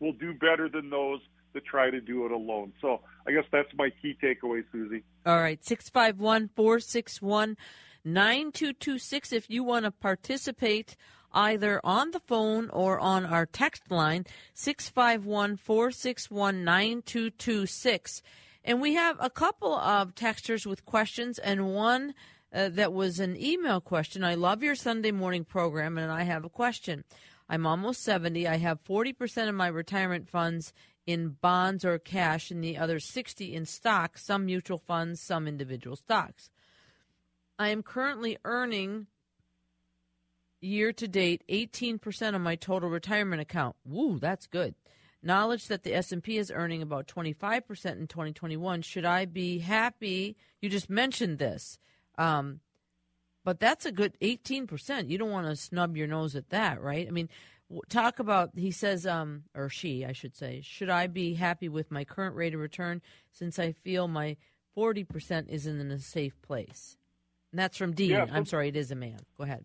will 0.00 0.12
do 0.12 0.32
better 0.32 0.68
than 0.68 0.90
those 0.90 1.20
that 1.54 1.64
try 1.64 1.90
to 1.90 2.00
do 2.00 2.24
it 2.26 2.32
alone. 2.32 2.72
So 2.80 3.00
I 3.26 3.32
guess 3.32 3.44
that's 3.50 3.68
my 3.76 3.90
key 4.02 4.16
takeaway, 4.22 4.64
Susie. 4.70 5.02
All 5.26 5.40
right, 5.40 5.64
651 5.64 6.50
461 6.54 7.56
9226. 8.04 9.32
If 9.32 9.50
you 9.50 9.64
want 9.64 9.84
to 9.84 9.90
participate 9.90 10.96
either 11.32 11.80
on 11.84 12.12
the 12.12 12.20
phone 12.20 12.70
or 12.70 12.98
on 12.98 13.26
our 13.26 13.46
text 13.46 13.90
line, 13.90 14.24
651 14.54 15.56
461 15.56 16.64
9226. 16.64 18.22
And 18.64 18.80
we 18.80 18.94
have 18.94 19.16
a 19.20 19.30
couple 19.30 19.74
of 19.74 20.14
texters 20.14 20.66
with 20.66 20.84
questions 20.84 21.38
and 21.38 21.74
one 21.74 22.14
uh, 22.52 22.68
that 22.70 22.92
was 22.92 23.20
an 23.20 23.36
email 23.40 23.80
question. 23.80 24.24
I 24.24 24.34
love 24.34 24.62
your 24.62 24.74
Sunday 24.74 25.10
morning 25.10 25.44
program, 25.44 25.98
and 25.98 26.10
I 26.10 26.22
have 26.22 26.44
a 26.44 26.48
question. 26.48 27.04
I'm 27.48 27.66
almost 27.66 28.02
70. 28.02 28.46
I 28.46 28.56
have 28.56 28.84
40% 28.84 29.48
of 29.48 29.54
my 29.54 29.68
retirement 29.68 30.28
funds 30.28 30.72
in 31.06 31.36
bonds 31.40 31.84
or 31.84 31.98
cash, 31.98 32.50
and 32.50 32.62
the 32.62 32.76
other 32.76 33.00
60 33.00 33.54
in 33.54 33.64
stocks, 33.64 34.24
some 34.24 34.44
mutual 34.44 34.76
funds, 34.76 35.22
some 35.22 35.48
individual 35.48 35.96
stocks. 35.96 36.50
I 37.58 37.68
am 37.68 37.82
currently 37.82 38.36
earning 38.44 39.06
year 40.60 40.92
to 40.92 41.08
date 41.08 41.44
18% 41.48 42.34
of 42.34 42.40
my 42.40 42.56
total 42.56 42.90
retirement 42.90 43.40
account. 43.40 43.76
Woo, 43.84 44.18
that's 44.18 44.46
good. 44.46 44.74
Knowledge 45.22 45.66
that 45.68 45.82
the 45.82 45.94
S&P 45.94 46.36
is 46.36 46.52
earning 46.54 46.82
about 46.82 47.08
25% 47.08 47.42
in 47.96 48.06
2021. 48.06 48.82
Should 48.82 49.04
I 49.04 49.24
be 49.24 49.58
happy? 49.58 50.36
You 50.60 50.68
just 50.68 50.90
mentioned 50.90 51.38
this. 51.38 51.78
Um, 52.16 52.60
but 53.48 53.60
that's 53.60 53.86
a 53.86 53.92
good 53.92 54.12
18%. 54.20 55.08
You 55.08 55.16
don't 55.16 55.30
want 55.30 55.46
to 55.46 55.56
snub 55.56 55.96
your 55.96 56.06
nose 56.06 56.36
at 56.36 56.50
that, 56.50 56.82
right? 56.82 57.08
I 57.08 57.10
mean, 57.10 57.30
talk 57.88 58.18
about, 58.18 58.50
he 58.54 58.70
says, 58.70 59.06
um, 59.06 59.44
or 59.54 59.70
she, 59.70 60.04
I 60.04 60.12
should 60.12 60.36
say, 60.36 60.60
should 60.62 60.90
I 60.90 61.06
be 61.06 61.32
happy 61.32 61.66
with 61.70 61.90
my 61.90 62.04
current 62.04 62.36
rate 62.36 62.52
of 62.52 62.60
return 62.60 63.00
since 63.32 63.58
I 63.58 63.72
feel 63.72 64.06
my 64.06 64.36
40% 64.76 65.48
is 65.48 65.66
in 65.66 65.80
a 65.90 65.98
safe 65.98 66.38
place? 66.42 66.98
And 67.50 67.58
that's 67.58 67.78
from 67.78 67.94
Dean. 67.94 68.10
Yeah, 68.10 68.26
so, 68.26 68.32
I'm 68.34 68.44
sorry, 68.44 68.68
it 68.68 68.76
is 68.76 68.90
a 68.90 68.94
man. 68.94 69.20
Go 69.38 69.44
ahead. 69.44 69.64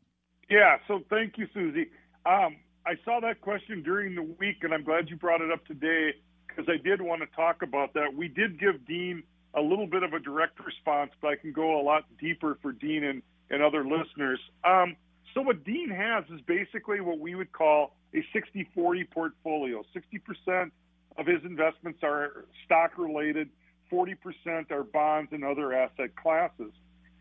Yeah, 0.50 0.78
so 0.88 1.02
thank 1.10 1.38
you, 1.38 1.48
Susie. 1.54 1.90
Um, 2.26 2.56
I 2.86 2.94
saw 3.04 3.20
that 3.20 3.42
question 3.42 3.84
during 3.84 4.16
the 4.16 4.24
week, 4.24 4.60
and 4.62 4.74
I'm 4.74 4.86
glad 4.86 5.10
you 5.10 5.18
brought 5.18 5.42
it 5.42 5.52
up 5.52 5.66
today 5.66 6.12
because 6.48 6.70
I 6.70 6.82
did 6.82 7.02
want 7.02 7.22
to 7.22 7.28
talk 7.36 7.62
about 7.62 7.96
that. 7.96 8.16
We 8.16 8.30
did 8.30 8.62
give 8.62 8.88
Dean 8.88 9.24
a 9.54 9.62
little 9.62 9.88
bit 9.88 10.04
of 10.04 10.14
a 10.14 10.20
direct 10.20 10.66
response, 10.66 11.12
but 11.22 11.32
I 11.32 11.36
can 11.36 11.52
go 11.52 11.82
a 11.82 11.84
lot 11.84 12.06
deeper 12.18 12.58
for 12.62 12.72
Dean 12.72 13.04
and, 13.04 13.22
and 13.54 13.62
other 13.62 13.86
listeners. 13.86 14.40
Um, 14.64 14.96
so, 15.34 15.42
what 15.42 15.64
Dean 15.64 15.90
has 15.90 16.26
is 16.34 16.42
basically 16.42 17.00
what 17.00 17.20
we 17.20 17.36
would 17.36 17.52
call 17.52 17.96
a 18.14 18.26
60 18.34 18.68
40 18.74 19.04
portfolio. 19.06 19.84
60% 19.96 20.72
of 21.18 21.28
his 21.28 21.44
investments 21.46 22.00
are 22.04 22.46
stock 22.66 22.98
related, 22.98 23.50
40% 23.92 24.72
are 24.72 24.84
bonds 24.84 25.32
and 25.32 25.44
other 25.44 25.72
asset 25.74 26.16
classes. 26.16 26.72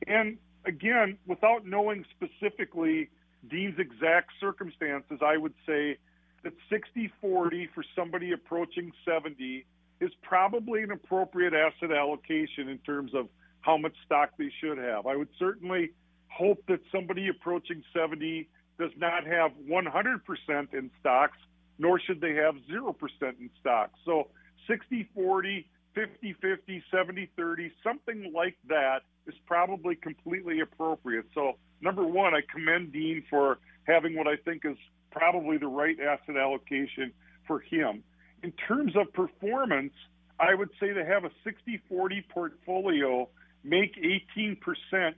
And 0.06 0.38
again, 0.64 1.18
without 1.26 1.66
knowing 1.66 2.04
specifically 2.16 3.10
Dean's 3.48 3.78
exact 3.78 4.30
circumstances, 4.40 5.20
I 5.24 5.36
would 5.36 5.54
say 5.66 5.98
that 6.44 6.54
60 6.70 7.12
40 7.20 7.68
for 7.74 7.84
somebody 7.94 8.32
approaching 8.32 8.92
70 9.04 9.66
is 10.00 10.10
probably 10.22 10.82
an 10.82 10.90
appropriate 10.90 11.52
asset 11.52 11.92
allocation 11.92 12.68
in 12.68 12.78
terms 12.78 13.12
of 13.14 13.28
how 13.60 13.76
much 13.76 13.94
stock 14.04 14.30
they 14.38 14.50
should 14.60 14.78
have. 14.78 15.06
I 15.06 15.14
would 15.14 15.28
certainly 15.38 15.92
hope 16.36 16.64
that 16.68 16.80
somebody 16.90 17.28
approaching 17.28 17.82
70 17.94 18.48
does 18.78 18.90
not 18.96 19.26
have 19.26 19.52
100% 19.68 20.74
in 20.74 20.90
stocks, 21.00 21.38
nor 21.78 22.00
should 22.00 22.20
they 22.20 22.34
have 22.34 22.54
0% 22.70 22.94
in 23.22 23.50
stocks. 23.60 23.98
So 24.04 24.28
60 24.68 25.08
40, 25.14 25.68
50 25.94 26.36
50, 26.40 26.84
70 26.90 27.30
30, 27.36 27.72
something 27.82 28.32
like 28.34 28.56
that 28.68 29.00
is 29.26 29.34
probably 29.46 29.94
completely 29.94 30.60
appropriate. 30.60 31.26
So, 31.34 31.52
number 31.80 32.04
one, 32.04 32.34
I 32.34 32.40
commend 32.52 32.92
Dean 32.92 33.22
for 33.28 33.58
having 33.84 34.16
what 34.16 34.26
I 34.26 34.36
think 34.36 34.64
is 34.64 34.76
probably 35.10 35.58
the 35.58 35.66
right 35.66 35.96
asset 36.00 36.36
allocation 36.36 37.12
for 37.46 37.60
him. 37.60 38.02
In 38.42 38.52
terms 38.52 38.94
of 38.96 39.12
performance, 39.12 39.92
I 40.40 40.54
would 40.54 40.70
say 40.80 40.92
to 40.92 41.04
have 41.04 41.24
a 41.24 41.30
60 41.44 41.80
40 41.88 42.24
portfolio 42.32 43.28
make 43.62 43.94
18% 43.96 44.56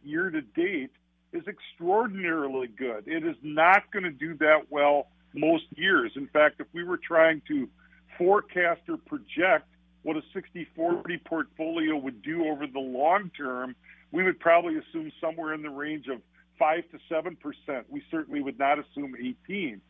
year 0.02 0.30
to 0.30 0.42
date 0.42 0.90
is 1.34 1.42
extraordinarily 1.48 2.68
good. 2.68 3.04
It 3.06 3.26
is 3.26 3.36
not 3.42 3.90
going 3.92 4.04
to 4.04 4.10
do 4.10 4.34
that 4.38 4.70
well 4.70 5.08
most 5.34 5.64
years. 5.76 6.12
In 6.16 6.28
fact, 6.28 6.60
if 6.60 6.68
we 6.72 6.84
were 6.84 6.96
trying 6.98 7.42
to 7.48 7.68
forecast 8.16 8.82
or 8.88 8.96
project 8.96 9.68
what 10.04 10.16
a 10.16 10.22
60 10.32 10.68
40 10.76 11.18
portfolio 11.24 11.96
would 11.96 12.22
do 12.22 12.46
over 12.46 12.66
the 12.66 12.78
long 12.78 13.30
term, 13.36 13.74
we 14.12 14.22
would 14.22 14.38
probably 14.38 14.76
assume 14.76 15.10
somewhere 15.20 15.54
in 15.54 15.62
the 15.62 15.70
range 15.70 16.06
of 16.08 16.20
5 16.58 16.84
to 16.92 16.98
7%. 17.12 17.84
We 17.88 18.02
certainly 18.10 18.40
would 18.40 18.58
not 18.58 18.78
assume 18.78 19.14
18. 19.18 19.80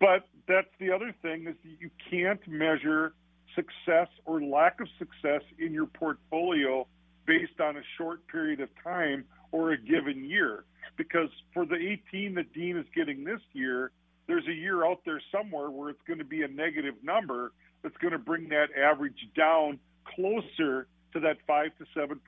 But 0.00 0.26
that's 0.48 0.68
the 0.80 0.90
other 0.90 1.14
thing 1.22 1.46
is 1.46 1.54
that 1.62 1.80
you 1.80 1.90
can't 2.10 2.40
measure 2.48 3.12
success 3.54 4.08
or 4.24 4.42
lack 4.42 4.80
of 4.80 4.88
success 4.98 5.42
in 5.58 5.72
your 5.72 5.86
portfolio 5.86 6.86
based 7.26 7.60
on 7.60 7.76
a 7.76 7.82
short 7.98 8.26
period 8.28 8.60
of 8.60 8.70
time 8.82 9.24
or 9.52 9.72
a 9.72 9.78
given 9.78 10.24
year. 10.24 10.64
Because 10.98 11.30
for 11.54 11.64
the 11.64 11.76
18 12.10 12.34
that 12.34 12.52
Dean 12.52 12.76
is 12.76 12.84
getting 12.94 13.24
this 13.24 13.40
year, 13.54 13.92
there's 14.26 14.46
a 14.46 14.52
year 14.52 14.84
out 14.84 15.00
there 15.06 15.22
somewhere 15.32 15.70
where 15.70 15.88
it's 15.88 16.02
going 16.06 16.18
to 16.18 16.24
be 16.24 16.42
a 16.42 16.48
negative 16.48 16.96
number 17.02 17.52
that's 17.82 17.96
going 17.96 18.12
to 18.12 18.18
bring 18.18 18.50
that 18.50 18.66
average 18.76 19.28
down 19.34 19.78
closer 20.14 20.86
to 21.14 21.20
that 21.20 21.38
5 21.46 21.70
to 21.78 21.84
7% 21.98 22.18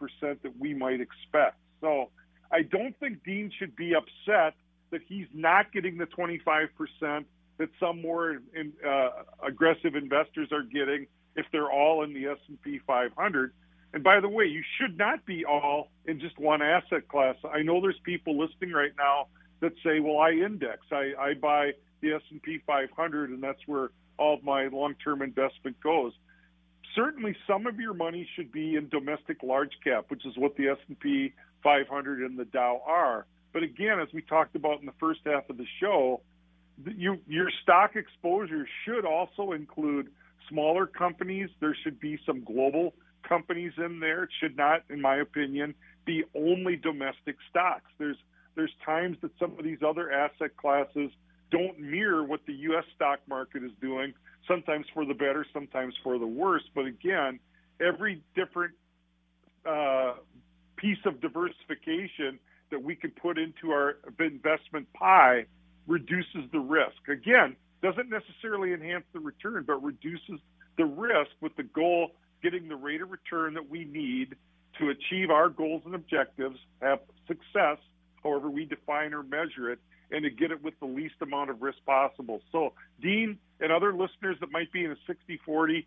that 0.42 0.59
we 0.59 0.72
might 0.72 1.00
expect. 1.00 1.56
So 1.83 2.09
I 2.50 2.62
don't 2.62 2.98
think 2.98 3.22
Dean 3.24 3.50
should 3.59 3.76
be 3.76 3.92
upset 3.94 4.54
that 4.90 5.00
he's 5.06 5.26
not 5.35 5.72
getting 5.72 5.98
the 5.98 6.06
25% 6.06 7.24
that 7.59 7.68
some 7.78 8.00
more 8.00 8.40
in, 8.54 8.72
uh, 8.87 9.11
aggressive 9.46 9.94
investors 9.94 10.48
are 10.52 10.62
getting 10.62 11.06
if 11.37 11.46
they're 11.52 11.70
all 11.70 12.02
in 12.02 12.14
the 12.14 12.26
S&P 12.26 12.80
500. 12.87 13.52
And 13.92 14.05
by 14.05 14.20
the 14.20 14.29
way, 14.29 14.44
you 14.44 14.62
should 14.79 14.96
not 14.96 15.24
be 15.26 15.44
all 15.44 15.88
in 16.07 16.20
just 16.20 16.38
one 16.38 16.62
asset 16.62 17.09
class. 17.09 17.37
I 17.44 17.62
know 17.62 17.81
there's 17.81 17.98
people 18.05 18.38
listening 18.38 18.72
right 18.72 18.92
now 18.96 19.26
that 19.61 19.72
say, 19.85 20.00
"Well, 20.00 20.18
I 20.18 20.31
index. 20.31 20.81
I, 20.92 21.12
I 21.18 21.35
buy 21.35 21.72
the 22.00 22.12
S&P 22.14 22.59
500, 22.66 23.31
and 23.31 23.42
that's 23.42 23.61
where 23.66 23.90
all 24.16 24.35
of 24.35 24.44
my 24.44 24.68
long-term 24.68 25.22
investment 25.22 25.81
goes." 25.81 26.12
Certainly, 26.94 27.37
some 27.46 27.66
of 27.66 27.79
your 27.79 27.94
money 27.94 28.29
should 28.35 28.50
be 28.53 28.76
in 28.76 28.88
domestic 28.88 29.42
large 29.42 29.72
cap, 29.83 30.07
which 30.09 30.24
is 30.24 30.37
what 30.37 30.57
the 30.57 30.68
S&P 30.68 31.33
500 31.62 32.22
and 32.22 32.38
the 32.38 32.44
Dow 32.44 32.83
are. 32.87 33.26
But 33.53 33.62
again, 33.62 34.00
as 34.00 34.09
we 34.12 34.22
talked 34.22 34.55
about 34.55 34.81
in 34.81 34.87
the 34.87 34.94
first 34.98 35.20
half 35.24 35.48
of 35.50 35.57
the 35.57 35.66
show, 35.81 36.20
you, 36.85 37.18
your 37.26 37.50
stock 37.62 37.96
exposure 37.96 38.66
should 38.85 39.05
also 39.05 39.53
include 39.53 40.11
smaller 40.48 40.87
companies. 40.87 41.48
There 41.61 41.76
should 41.83 42.00
be 42.00 42.18
some 42.24 42.44
global 42.44 42.94
companies 43.22 43.72
in 43.76 44.00
there. 44.00 44.24
It 44.24 44.30
should 44.40 44.56
not, 44.56 44.83
in 44.88 45.00
my 45.00 45.16
opinion, 45.16 45.74
be 46.04 46.24
only 46.35 46.76
domestic 46.76 47.37
stocks. 47.48 47.90
There's 47.98 48.16
there's 48.56 48.72
times 48.85 49.16
that 49.22 49.30
some 49.38 49.56
of 49.59 49.64
these 49.64 49.78
other 49.87 50.11
asset 50.11 50.56
classes 50.56 51.11
don't 51.50 51.78
mirror 51.78 52.24
what 52.24 52.40
the 52.46 52.52
U.S. 52.52 52.85
stock 52.94 53.20
market 53.28 53.62
is 53.62 53.70
doing. 53.80 54.12
Sometimes 54.46 54.87
for 54.92 55.04
the 55.04 55.14
better, 55.14 55.46
sometimes 55.52 55.94
for 56.02 56.18
the 56.18 56.26
worse. 56.26 56.62
But 56.74 56.87
again, 56.87 57.38
every 57.80 58.22
different 58.35 58.74
uh, 59.64 60.14
piece 60.76 60.98
of 61.06 61.20
diversification 61.20 62.38
that 62.70 62.83
we 62.83 62.94
can 62.94 63.11
put 63.11 63.38
into 63.38 63.70
our 63.70 63.96
investment 64.18 64.92
pie 64.94 65.46
reduces 65.87 66.50
the 66.52 66.61
risk. 66.61 67.09
Again, 67.09 67.56
doesn't 67.83 68.11
necessarily 68.11 68.72
enhance 68.72 69.04
the 69.12 69.20
return, 69.20 69.64
but 69.66 69.83
reduces 69.83 70.40
the 70.76 70.85
risk 70.85 71.30
with 71.40 71.54
the 71.56 71.62
goal 71.62 72.12
getting 72.42 72.68
the 72.68 72.76
rate 72.76 73.03
of 73.03 73.11
return 73.11 73.55
that 73.55 73.68
we 73.68 73.85
need 73.85 74.37
to 74.79 74.90
achieve 74.90 75.31
our 75.31 75.48
goals 75.48 75.83
and 75.85 75.94
objectives, 75.94 76.59
have 76.81 77.00
success, 77.26 77.79
however 78.22 78.50
we 78.50 78.64
define 78.64 79.12
or 79.12 79.22
measure 79.22 79.70
it, 79.70 79.79
and 80.11 80.22
to 80.24 80.31
get 80.31 80.50
it 80.50 80.62
with 80.62 80.79
the 80.81 80.87
least 80.87 81.14
amount 81.20 81.50
of 81.50 81.62
risk 81.62 81.79
possible. 81.87 82.40
So, 82.50 82.72
Dean 83.00 83.38
and 83.61 83.70
other 83.70 83.92
listeners 83.92 84.37
that 84.40 84.50
might 84.50 84.72
be 84.72 84.85
in 84.85 84.90
a 84.90 84.96
60 85.07 85.40
40, 85.44 85.87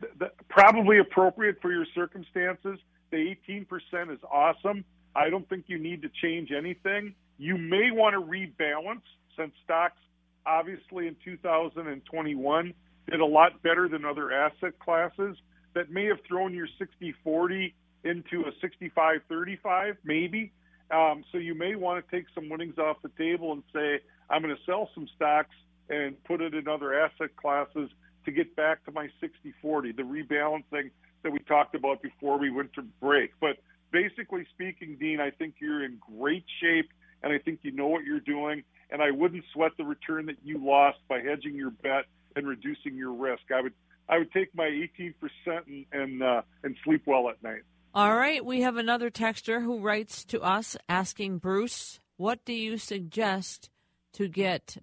th- 0.00 0.12
th- 0.18 0.30
probably 0.48 0.98
appropriate 0.98 1.60
for 1.60 1.70
your 1.70 1.86
circumstances. 1.94 2.78
The 3.10 3.36
18% 3.48 4.12
is 4.12 4.18
awesome. 4.30 4.84
I 5.14 5.28
don't 5.28 5.48
think 5.48 5.64
you 5.68 5.78
need 5.78 6.02
to 6.02 6.08
change 6.22 6.50
anything. 6.50 7.14
You 7.38 7.58
may 7.58 7.90
want 7.90 8.14
to 8.14 8.20
rebalance 8.20 9.02
since 9.36 9.52
stocks, 9.64 10.00
obviously, 10.46 11.06
in 11.06 11.16
2021 11.24 12.74
did 13.10 13.20
a 13.20 13.26
lot 13.26 13.62
better 13.62 13.88
than 13.88 14.04
other 14.04 14.32
asset 14.32 14.78
classes 14.78 15.36
that 15.74 15.90
may 15.90 16.06
have 16.06 16.18
thrown 16.26 16.54
your 16.54 16.68
60 16.78 17.14
40 17.24 17.74
into 18.04 18.42
a 18.42 18.52
65 18.60 19.20
35, 19.28 19.96
maybe. 20.04 20.52
Um, 20.90 21.24
so 21.32 21.38
you 21.38 21.54
may 21.54 21.74
want 21.74 22.04
to 22.04 22.16
take 22.16 22.26
some 22.34 22.48
winnings 22.48 22.78
off 22.78 22.98
the 23.02 23.10
table 23.16 23.52
and 23.52 23.62
say, 23.72 24.00
I'm 24.28 24.42
going 24.42 24.54
to 24.54 24.62
sell 24.64 24.90
some 24.94 25.08
stocks 25.16 25.54
and 25.88 26.22
put 26.24 26.40
it 26.40 26.54
in 26.54 26.68
other 26.68 26.98
asset 26.98 27.34
classes 27.36 27.90
to 28.24 28.30
get 28.30 28.54
back 28.56 28.84
to 28.84 28.92
my 28.92 29.08
60 29.20 29.52
40, 29.62 29.92
the 29.92 30.02
rebalancing 30.02 30.90
that 31.22 31.32
we 31.32 31.38
talked 31.40 31.74
about 31.74 32.02
before 32.02 32.38
we 32.38 32.50
went 32.50 32.72
to 32.74 32.82
break. 33.00 33.32
But 33.40 33.58
basically 33.90 34.46
speaking, 34.54 34.96
Dean, 34.98 35.20
I 35.20 35.30
think 35.30 35.54
you're 35.60 35.84
in 35.84 35.98
great 36.18 36.44
shape 36.60 36.90
and 37.22 37.32
I 37.32 37.38
think 37.38 37.60
you 37.62 37.70
know 37.70 37.86
what 37.86 38.04
you're 38.04 38.20
doing. 38.20 38.64
And 38.90 39.00
I 39.00 39.10
wouldn't 39.10 39.44
sweat 39.52 39.72
the 39.78 39.84
return 39.84 40.26
that 40.26 40.36
you 40.44 40.58
lost 40.58 40.98
by 41.08 41.20
hedging 41.20 41.54
your 41.54 41.70
bet 41.70 42.04
and 42.36 42.46
reducing 42.46 42.94
your 42.94 43.12
risk. 43.12 43.42
I 43.54 43.60
would 43.60 43.72
I 44.12 44.18
would 44.18 44.30
take 44.32 44.54
my 44.54 44.64
18% 44.64 45.14
and 45.66 45.86
and, 45.90 46.22
uh, 46.22 46.42
and 46.62 46.76
sleep 46.84 47.02
well 47.06 47.30
at 47.30 47.42
night. 47.42 47.62
All 47.94 48.14
right, 48.14 48.44
we 48.44 48.60
have 48.60 48.76
another 48.76 49.10
texter 49.10 49.62
who 49.62 49.80
writes 49.80 50.24
to 50.26 50.42
us 50.42 50.76
asking 50.86 51.38
Bruce, 51.38 51.98
what 52.18 52.44
do 52.44 52.52
you 52.52 52.76
suggest 52.76 53.70
to 54.12 54.28
get 54.28 54.76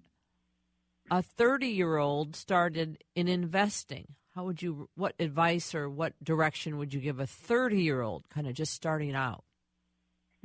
a 1.10 1.22
30-year-old 1.22 2.34
started 2.34 3.04
in 3.14 3.28
investing? 3.28 4.16
How 4.34 4.44
would 4.44 4.62
you 4.62 4.88
what 4.96 5.14
advice 5.20 5.76
or 5.76 5.88
what 5.88 6.12
direction 6.24 6.76
would 6.78 6.92
you 6.92 7.00
give 7.00 7.20
a 7.20 7.24
30-year-old 7.24 8.28
kind 8.30 8.48
of 8.48 8.54
just 8.54 8.72
starting 8.72 9.14
out? 9.14 9.44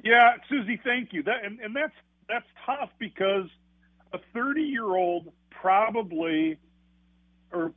Yeah, 0.03 0.33
Susie, 0.47 0.79
thank 0.83 1.11
you. 1.11 1.23
That 1.23 1.43
and, 1.43 1.59
and 1.59 1.75
that's 1.75 1.95
that's 2.29 2.45
tough 2.67 2.89
because 2.99 3.47
a 4.13 4.19
30-year-old 4.35 5.31
probably 5.49 6.59
or 7.51 7.73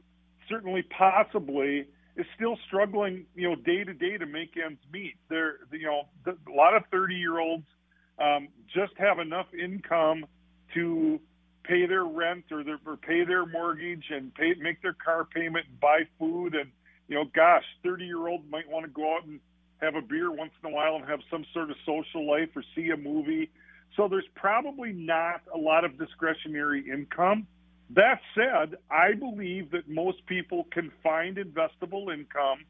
certainly 0.49 0.83
possibly 0.83 1.87
is 2.17 2.27
still 2.35 2.59
struggling, 2.67 3.25
you 3.35 3.49
know, 3.49 3.55
day 3.55 3.85
to 3.85 3.95
day 3.95 4.19
to 4.19 4.27
make 4.27 4.57
ends 4.57 4.81
meet. 4.93 5.15
They're, 5.29 5.59
you 5.73 5.87
know, 5.87 6.09
a 6.27 6.53
lot 6.53 6.75
of 6.75 6.83
30 6.91 7.15
year 7.15 7.39
olds 7.39 7.67
um, 8.19 8.49
just 8.75 8.93
have 8.99 9.19
enough 9.19 9.47
income 9.55 10.27
to 10.75 11.21
pay 11.65 11.87
their 11.87 12.05
rent 12.05 12.45
or, 12.51 12.65
their, 12.65 12.79
or 12.87 12.97
pay 12.97 13.25
their 13.25 13.47
mortgage 13.47 14.05
and 14.11 14.35
pay, 14.35 14.55
make 14.61 14.83
their 14.83 14.95
car 14.95 15.25
payment 15.25 15.67
and 15.69 15.81
buy 15.81 16.01
food. 16.19 16.55
And, 16.55 16.71
you 17.07 17.15
know, 17.15 17.25
gosh, 17.35 17.65
30 17.85 18.05
year 18.05 18.27
old 18.27 18.49
might 18.51 18.69
want 18.69 18.85
to 18.85 18.91
go 18.91 19.17
out 19.17 19.25
and 19.25 19.39
have 19.81 19.95
a 19.95 20.03
beer 20.03 20.31
once 20.33 20.53
in 20.63 20.71
a 20.71 20.75
while 20.75 20.97
and 20.97 21.05
have 21.05 21.21
some 21.31 21.45
sort 21.53 21.71
of 21.71 21.77
social 21.87 22.29
life 22.29 22.49
or 22.57 22.65
see 22.75 22.91
a 22.91 22.97
movie. 22.97 23.51
So 23.97 24.09
there's 24.09 24.29
probably 24.35 24.93
not 24.93 25.43
a 25.55 25.59
lot 25.59 25.85
of 25.85 25.99
discretionary 25.99 26.91
income. 26.91 27.47
That 27.91 28.21
said, 28.35 28.77
I 28.91 29.15
believe 29.15 29.71
that 29.71 29.89
most 29.89 30.25
people 30.27 30.67
can 30.71 30.93
find 31.03 31.37
investable 31.37 32.13
income 32.13 32.65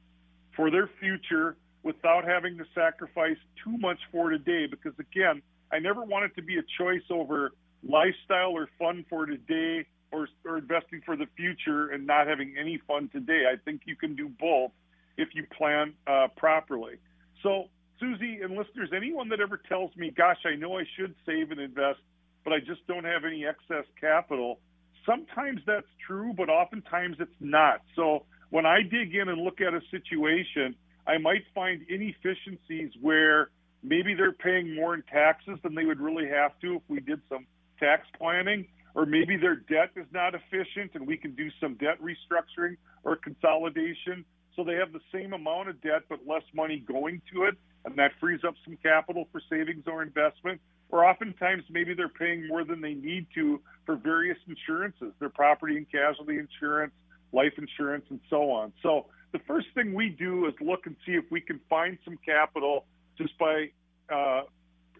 for 0.54 0.70
their 0.70 0.88
future 1.00 1.56
without 1.82 2.24
having 2.24 2.58
to 2.58 2.64
sacrifice 2.74 3.36
too 3.64 3.76
much 3.78 3.98
for 4.12 4.30
today. 4.30 4.66
Because 4.66 4.92
again, 4.98 5.42
I 5.72 5.78
never 5.78 6.02
want 6.02 6.24
it 6.26 6.36
to 6.36 6.42
be 6.42 6.58
a 6.58 6.62
choice 6.78 7.02
over 7.10 7.52
lifestyle 7.82 8.52
or 8.52 8.68
fun 8.78 9.04
for 9.08 9.26
today 9.26 9.86
or, 10.10 10.28
or 10.44 10.58
investing 10.58 11.02
for 11.04 11.16
the 11.16 11.26
future 11.36 11.90
and 11.90 12.06
not 12.06 12.26
having 12.26 12.54
any 12.58 12.80
fun 12.86 13.08
today. 13.12 13.44
I 13.52 13.56
think 13.64 13.82
you 13.86 13.96
can 13.96 14.14
do 14.16 14.28
both 14.28 14.70
if 15.16 15.28
you 15.34 15.44
plan 15.56 15.94
uh, 16.06 16.28
properly. 16.36 16.94
So, 17.42 17.64
Susie 18.00 18.40
and 18.42 18.56
listeners, 18.56 18.90
anyone 18.94 19.28
that 19.30 19.40
ever 19.40 19.60
tells 19.68 19.94
me, 19.96 20.12
gosh, 20.16 20.38
I 20.44 20.54
know 20.54 20.78
I 20.78 20.84
should 20.96 21.14
save 21.26 21.50
and 21.50 21.60
invest, 21.60 21.98
but 22.44 22.52
I 22.52 22.60
just 22.60 22.86
don't 22.86 23.04
have 23.04 23.24
any 23.24 23.44
excess 23.44 23.84
capital, 24.00 24.60
sometimes 25.08 25.60
that's 25.66 25.86
true, 26.06 26.32
but 26.36 26.48
oftentimes 26.48 27.16
it's 27.18 27.40
not. 27.40 27.80
So 27.96 28.26
when 28.50 28.66
I 28.66 28.82
dig 28.82 29.14
in 29.14 29.28
and 29.28 29.42
look 29.42 29.60
at 29.60 29.74
a 29.74 29.80
situation, 29.90 30.74
I 31.06 31.18
might 31.18 31.44
find 31.54 31.82
inefficiencies 31.88 32.92
where 33.00 33.50
maybe 33.82 34.14
they're 34.14 34.32
paying 34.32 34.74
more 34.74 34.94
in 34.94 35.02
taxes 35.02 35.58
than 35.62 35.74
they 35.74 35.84
would 35.84 36.00
really 36.00 36.28
have 36.28 36.52
to 36.60 36.76
if 36.76 36.82
we 36.88 37.00
did 37.00 37.20
some 37.28 37.46
tax 37.80 38.06
planning, 38.18 38.66
or 38.94 39.06
maybe 39.06 39.36
their 39.36 39.56
debt 39.56 39.90
is 39.96 40.06
not 40.12 40.34
efficient 40.34 40.92
and 40.94 41.06
we 41.06 41.16
can 41.16 41.34
do 41.34 41.48
some 41.60 41.74
debt 41.74 41.98
restructuring 42.02 42.76
or 43.04 43.16
consolidation. 43.16 44.24
So 44.56 44.64
they 44.64 44.74
have 44.74 44.92
the 44.92 45.00
same 45.12 45.32
amount 45.32 45.68
of 45.68 45.80
debt 45.80 46.02
but 46.08 46.20
less 46.26 46.42
money 46.52 46.84
going 46.86 47.22
to 47.32 47.44
it, 47.44 47.54
and 47.84 47.96
that 47.96 48.10
frees 48.20 48.40
up 48.46 48.54
some 48.64 48.76
capital 48.82 49.28
for 49.32 49.40
savings 49.48 49.84
or 49.86 50.02
investment 50.02 50.60
or 50.90 51.04
oftentimes 51.04 51.64
maybe 51.70 51.94
they're 51.94 52.08
paying 52.08 52.46
more 52.48 52.64
than 52.64 52.80
they 52.80 52.94
need 52.94 53.26
to 53.34 53.60
for 53.84 53.96
various 53.96 54.38
insurances, 54.46 55.12
their 55.18 55.28
property 55.28 55.76
and 55.76 55.90
casualty 55.90 56.38
insurance, 56.38 56.92
life 57.32 57.52
insurance, 57.58 58.04
and 58.10 58.20
so 58.30 58.50
on. 58.50 58.72
So 58.82 59.06
the 59.32 59.38
first 59.40 59.66
thing 59.74 59.94
we 59.94 60.08
do 60.08 60.46
is 60.46 60.54
look 60.60 60.86
and 60.86 60.96
see 61.04 61.12
if 61.12 61.24
we 61.30 61.40
can 61.40 61.60
find 61.68 61.98
some 62.04 62.18
capital 62.24 62.84
just 63.18 63.36
by 63.38 63.70
uh, 64.12 64.42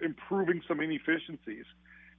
improving 0.03 0.61
some 0.69 0.81
inefficiencies. 0.81 1.65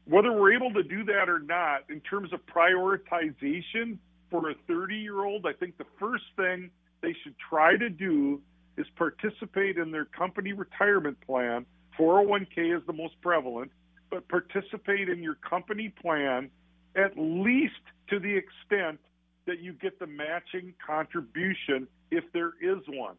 Whether 0.06 0.32
we're 0.32 0.54
able 0.54 0.74
to 0.74 0.84
do 0.84 1.04
that 1.06 1.30
or 1.30 1.40
not, 1.40 1.84
in 1.90 2.02
terms 2.02 2.34
of 2.34 2.40
prioritization 2.48 3.98
for 4.32 4.50
a 4.50 4.56
30 4.68 4.96
year 4.96 5.24
old, 5.24 5.46
I 5.46 5.54
think 5.54 5.78
the 5.78 5.86
first 6.00 6.24
thing 6.36 6.72
they 7.02 7.16
should 7.24 7.36
try 7.50 7.78
to 7.78 7.90
do 7.90 8.42
is 8.78 8.88
participate 8.96 9.78
in 9.78 9.92
their 9.92 10.06
company 10.06 10.54
retirement 10.54 11.18
plan 11.22 11.66
401k 12.00 12.78
is 12.78 12.82
the 12.88 12.94
most 12.94 13.20
prevalent, 13.22 13.72
but 14.10 14.28
participate 14.28 15.10
in 15.10 15.22
your 15.22 15.36
company 15.36 15.94
plan 16.02 16.50
at 16.96 17.12
least 17.18 17.82
to 18.10 18.20
the 18.20 18.36
extent 18.36 19.00
that 19.46 19.60
you 19.60 19.74
get 19.74 20.00
the 20.00 20.08
matching 20.08 20.74
contribution 20.86 21.88
if 22.12 22.24
there 22.34 22.54
is 22.62 22.80
one. 22.88 23.16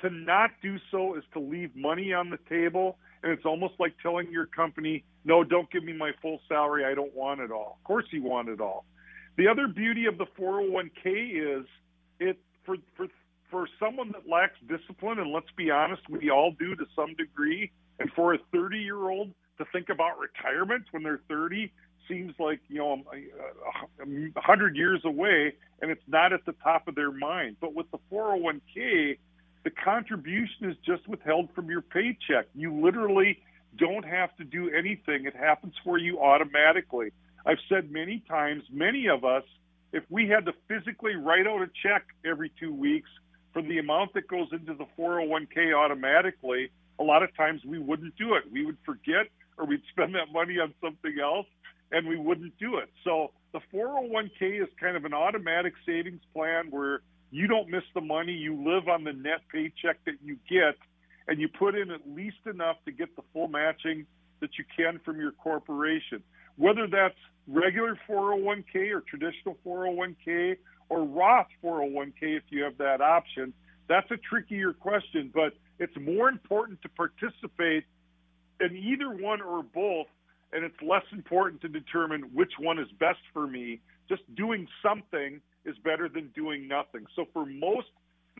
To 0.00 0.10
not 0.10 0.50
do 0.62 0.78
so 0.90 1.14
is 1.14 1.24
to 1.32 1.38
leave 1.38 1.74
money 1.76 2.12
on 2.12 2.30
the 2.30 2.38
table, 2.48 2.98
and 3.22 3.32
it's 3.32 3.44
almost 3.44 3.74
like 3.78 3.94
telling 4.02 4.30
your 4.32 4.46
company, 4.46 5.04
no, 5.24 5.44
don't 5.44 5.70
give 5.70 5.84
me 5.84 5.92
my 5.92 6.10
full 6.20 6.40
salary. 6.48 6.84
I 6.84 6.94
don't 6.94 7.14
want 7.14 7.40
it 7.40 7.50
all. 7.50 7.78
Of 7.80 7.84
course, 7.84 8.06
you 8.10 8.22
want 8.22 8.48
it 8.48 8.60
all. 8.60 8.84
The 9.36 9.48
other 9.48 9.68
beauty 9.68 10.06
of 10.06 10.18
the 10.18 10.26
401k 10.38 11.60
is 11.60 11.66
it 12.18 12.38
for 12.64 12.76
for 12.96 13.06
for 13.50 13.68
someone 13.78 14.12
that 14.12 14.28
lacks 14.28 14.56
discipline, 14.66 15.18
and 15.18 15.30
let's 15.30 15.50
be 15.56 15.70
honest, 15.70 16.02
we 16.08 16.30
all 16.30 16.52
do 16.58 16.74
to 16.74 16.84
some 16.96 17.14
degree. 17.14 17.70
And 17.98 18.10
for 18.12 18.34
a 18.34 18.38
30 18.52 18.78
year 18.78 19.08
old 19.10 19.32
to 19.58 19.64
think 19.72 19.88
about 19.88 20.18
retirement 20.18 20.84
when 20.90 21.02
they're 21.02 21.20
30 21.28 21.72
seems 22.08 22.34
like, 22.38 22.60
you 22.68 22.78
know, 22.78 22.92
um, 22.92 23.04
a 23.12 24.04
100 24.04 24.76
years 24.76 25.00
away 25.04 25.54
and 25.80 25.90
it's 25.90 26.02
not 26.06 26.32
at 26.32 26.44
the 26.44 26.54
top 26.62 26.88
of 26.88 26.94
their 26.94 27.12
mind. 27.12 27.56
But 27.60 27.74
with 27.74 27.90
the 27.90 27.98
401k, 28.10 29.18
the 29.64 29.70
contribution 29.70 30.70
is 30.70 30.76
just 30.84 31.06
withheld 31.08 31.48
from 31.54 31.70
your 31.70 31.82
paycheck. 31.82 32.46
You 32.54 32.74
literally 32.74 33.38
don't 33.78 34.04
have 34.04 34.36
to 34.36 34.44
do 34.44 34.70
anything, 34.70 35.24
it 35.24 35.34
happens 35.34 35.74
for 35.82 35.96
you 35.98 36.20
automatically. 36.20 37.10
I've 37.46 37.58
said 37.68 37.90
many 37.90 38.22
times, 38.28 38.62
many 38.70 39.08
of 39.08 39.24
us, 39.24 39.44
if 39.92 40.04
we 40.10 40.28
had 40.28 40.46
to 40.46 40.52
physically 40.68 41.16
write 41.16 41.46
out 41.46 41.62
a 41.62 41.68
check 41.82 42.04
every 42.24 42.50
two 42.60 42.72
weeks 42.72 43.08
for 43.52 43.62
the 43.62 43.78
amount 43.78 44.14
that 44.14 44.28
goes 44.28 44.48
into 44.52 44.74
the 44.74 44.86
401k 44.98 45.74
automatically, 45.74 46.70
a 46.98 47.02
lot 47.02 47.22
of 47.22 47.34
times 47.36 47.62
we 47.64 47.78
wouldn't 47.78 48.16
do 48.16 48.34
it. 48.34 48.44
We 48.50 48.64
would 48.64 48.78
forget 48.84 49.26
or 49.58 49.66
we'd 49.66 49.82
spend 49.90 50.14
that 50.14 50.32
money 50.32 50.58
on 50.58 50.74
something 50.82 51.16
else 51.22 51.46
and 51.90 52.06
we 52.06 52.16
wouldn't 52.16 52.58
do 52.58 52.78
it. 52.78 52.90
So 53.04 53.32
the 53.52 53.60
401k 53.72 54.62
is 54.62 54.68
kind 54.80 54.96
of 54.96 55.04
an 55.04 55.14
automatic 55.14 55.74
savings 55.84 56.22
plan 56.32 56.70
where 56.70 57.02
you 57.30 57.46
don't 57.46 57.68
miss 57.68 57.84
the 57.94 58.00
money. 58.00 58.32
You 58.32 58.56
live 58.56 58.88
on 58.88 59.04
the 59.04 59.12
net 59.12 59.40
paycheck 59.50 60.04
that 60.06 60.16
you 60.24 60.38
get 60.48 60.76
and 61.28 61.40
you 61.40 61.48
put 61.48 61.74
in 61.74 61.90
at 61.90 62.00
least 62.08 62.38
enough 62.46 62.76
to 62.84 62.92
get 62.92 63.14
the 63.16 63.22
full 63.32 63.48
matching 63.48 64.06
that 64.40 64.50
you 64.58 64.64
can 64.76 65.00
from 65.04 65.20
your 65.20 65.32
corporation. 65.32 66.22
Whether 66.56 66.86
that's 66.86 67.16
regular 67.46 67.98
401k 68.08 68.92
or 68.92 69.00
traditional 69.02 69.56
401k 69.64 70.56
or 70.88 71.04
Roth 71.04 71.46
401k 71.64 72.36
if 72.36 72.42
you 72.50 72.64
have 72.64 72.78
that 72.78 73.00
option, 73.00 73.52
that's 73.88 74.10
a 74.10 74.16
trickier 74.16 74.72
question, 74.72 75.30
but 75.32 75.54
it's 75.82 75.96
more 76.00 76.28
important 76.28 76.80
to 76.82 76.88
participate 76.88 77.84
in 78.60 78.76
either 78.76 79.10
one 79.10 79.42
or 79.42 79.62
both, 79.62 80.06
and 80.52 80.64
it's 80.64 80.80
less 80.80 81.04
important 81.12 81.60
to 81.62 81.68
determine 81.68 82.30
which 82.32 82.52
one 82.58 82.78
is 82.78 82.86
best 83.00 83.18
for 83.32 83.46
me. 83.46 83.80
Just 84.08 84.22
doing 84.36 84.68
something 84.82 85.40
is 85.64 85.76
better 85.84 86.08
than 86.08 86.30
doing 86.34 86.68
nothing. 86.68 87.06
So 87.16 87.24
for 87.32 87.44
most 87.46 87.88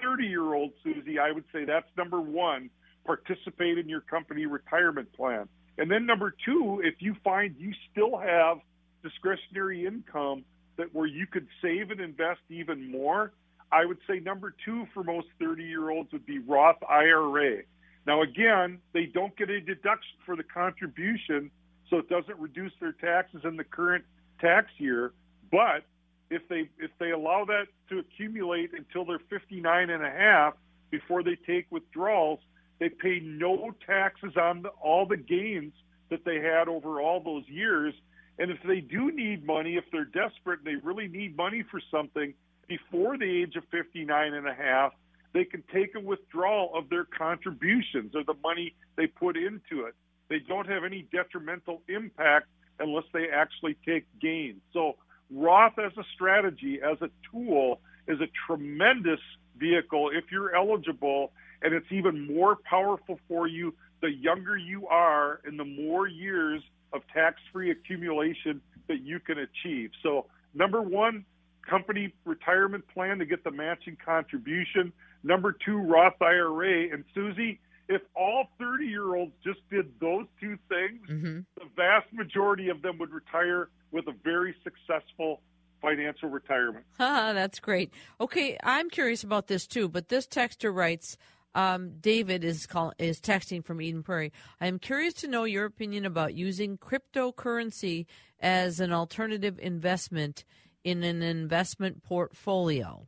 30 0.00 0.26
year 0.26 0.54
old 0.54 0.72
Susie, 0.84 1.18
I 1.18 1.32
would 1.32 1.44
say 1.52 1.64
that's 1.64 1.88
number 1.96 2.20
one 2.20 2.70
participate 3.04 3.78
in 3.78 3.88
your 3.88 4.02
company 4.02 4.46
retirement 4.46 5.12
plan. 5.12 5.48
And 5.78 5.90
then 5.90 6.06
number 6.06 6.34
two, 6.44 6.80
if 6.84 6.94
you 7.00 7.16
find 7.24 7.56
you 7.58 7.72
still 7.90 8.16
have 8.18 8.58
discretionary 9.02 9.86
income 9.86 10.44
that 10.76 10.94
where 10.94 11.06
you 11.06 11.26
could 11.26 11.48
save 11.60 11.90
and 11.90 12.00
invest 12.00 12.40
even 12.48 12.90
more, 12.90 13.32
I 13.72 13.86
would 13.86 13.98
say 14.06 14.20
number 14.20 14.54
two 14.64 14.86
for 14.92 15.02
most 15.02 15.28
30 15.40 15.64
year 15.64 15.90
olds 15.90 16.12
would 16.12 16.26
be 16.26 16.38
Roth 16.38 16.76
IRA. 16.88 17.62
Now, 18.06 18.22
again, 18.22 18.78
they 18.92 19.06
don't 19.06 19.34
get 19.36 19.48
a 19.48 19.60
deduction 19.60 20.18
for 20.26 20.36
the 20.36 20.42
contribution, 20.42 21.50
so 21.88 21.98
it 21.98 22.08
doesn't 22.08 22.38
reduce 22.38 22.72
their 22.80 22.92
taxes 22.92 23.42
in 23.44 23.56
the 23.56 23.64
current 23.64 24.04
tax 24.40 24.68
year. 24.78 25.12
But 25.50 25.84
if 26.30 26.46
they 26.48 26.68
if 26.78 26.90
they 26.98 27.10
allow 27.10 27.44
that 27.46 27.66
to 27.88 27.98
accumulate 27.98 28.72
until 28.76 29.04
they're 29.04 29.20
59 29.30 29.90
and 29.90 30.04
a 30.04 30.10
half 30.10 30.54
before 30.90 31.22
they 31.22 31.36
take 31.46 31.66
withdrawals, 31.70 32.40
they 32.78 32.88
pay 32.88 33.20
no 33.20 33.74
taxes 33.86 34.32
on 34.36 34.62
the, 34.62 34.68
all 34.68 35.06
the 35.06 35.16
gains 35.16 35.72
that 36.10 36.24
they 36.24 36.40
had 36.40 36.68
over 36.68 37.00
all 37.00 37.20
those 37.20 37.48
years. 37.48 37.94
And 38.38 38.50
if 38.50 38.58
they 38.66 38.80
do 38.80 39.12
need 39.12 39.46
money, 39.46 39.76
if 39.76 39.84
they're 39.92 40.04
desperate 40.04 40.60
and 40.60 40.66
they 40.66 40.84
really 40.84 41.08
need 41.08 41.36
money 41.36 41.62
for 41.70 41.80
something 41.90 42.34
before 42.72 43.18
the 43.18 43.42
age 43.42 43.56
of 43.56 43.64
59 43.70 44.32
and 44.32 44.48
a 44.48 44.54
half, 44.54 44.92
they 45.34 45.44
can 45.44 45.62
take 45.72 45.94
a 45.94 46.00
withdrawal 46.00 46.72
of 46.74 46.88
their 46.88 47.04
contributions 47.04 48.14
or 48.14 48.24
the 48.24 48.36
money 48.42 48.74
they 48.96 49.06
put 49.06 49.36
into 49.36 49.84
it. 49.86 49.94
They 50.30 50.38
don't 50.38 50.68
have 50.68 50.84
any 50.84 51.06
detrimental 51.12 51.82
impact 51.88 52.46
unless 52.78 53.04
they 53.12 53.28
actually 53.28 53.76
take 53.86 54.06
gains. 54.20 54.60
So 54.72 54.96
Roth 55.30 55.78
as 55.78 55.92
a 55.98 56.04
strategy, 56.14 56.80
as 56.82 56.96
a 57.02 57.10
tool, 57.30 57.80
is 58.08 58.18
a 58.20 58.28
tremendous 58.46 59.20
vehicle 59.58 60.10
if 60.12 60.24
you're 60.30 60.54
eligible, 60.54 61.32
and 61.60 61.74
it's 61.74 61.90
even 61.90 62.34
more 62.34 62.56
powerful 62.64 63.18
for 63.28 63.46
you 63.46 63.74
the 64.00 64.10
younger 64.10 64.56
you 64.56 64.86
are 64.88 65.40
and 65.44 65.58
the 65.60 65.64
more 65.64 66.06
years 66.06 66.62
of 66.92 67.02
tax 67.14 67.36
free 67.52 67.70
accumulation 67.70 68.62
that 68.88 69.02
you 69.02 69.20
can 69.20 69.36
achieve. 69.38 69.90
So, 70.02 70.26
number 70.54 70.82
one, 70.82 71.24
company 71.68 72.14
retirement 72.24 72.84
plan 72.92 73.18
to 73.18 73.26
get 73.26 73.44
the 73.44 73.50
matching 73.50 73.96
contribution. 74.04 74.92
Number 75.22 75.56
two, 75.64 75.78
Roth 75.78 76.20
IRA. 76.20 76.92
And 76.92 77.04
Susie, 77.14 77.60
if 77.88 78.02
all 78.14 78.46
30 78.58 78.86
year 78.86 79.14
olds 79.14 79.32
just 79.44 79.60
did 79.70 79.92
those 80.00 80.26
two 80.40 80.58
things, 80.68 81.08
mm-hmm. 81.08 81.40
the 81.56 81.68
vast 81.76 82.12
majority 82.12 82.68
of 82.68 82.82
them 82.82 82.98
would 82.98 83.10
retire 83.10 83.68
with 83.90 84.06
a 84.08 84.14
very 84.24 84.54
successful 84.64 85.40
financial 85.80 86.28
retirement. 86.28 86.84
That's 86.98 87.58
great. 87.58 87.92
Okay, 88.20 88.56
I'm 88.62 88.88
curious 88.88 89.24
about 89.24 89.48
this 89.48 89.66
too, 89.66 89.88
but 89.88 90.08
this 90.08 90.26
texter 90.26 90.74
writes, 90.74 91.16
um, 91.54 91.98
David 92.00 92.44
is 92.44 92.66
call, 92.66 92.94
is 92.98 93.20
texting 93.20 93.64
from 93.64 93.82
Eden 93.82 94.02
Prairie. 94.02 94.32
I 94.60 94.68
am 94.68 94.78
curious 94.78 95.12
to 95.14 95.28
know 95.28 95.44
your 95.44 95.66
opinion 95.66 96.06
about 96.06 96.34
using 96.34 96.78
cryptocurrency 96.78 98.06
as 98.40 98.80
an 98.80 98.92
alternative 98.92 99.58
investment 99.60 100.44
in 100.84 101.02
an 101.02 101.22
investment 101.22 102.02
portfolio. 102.02 103.06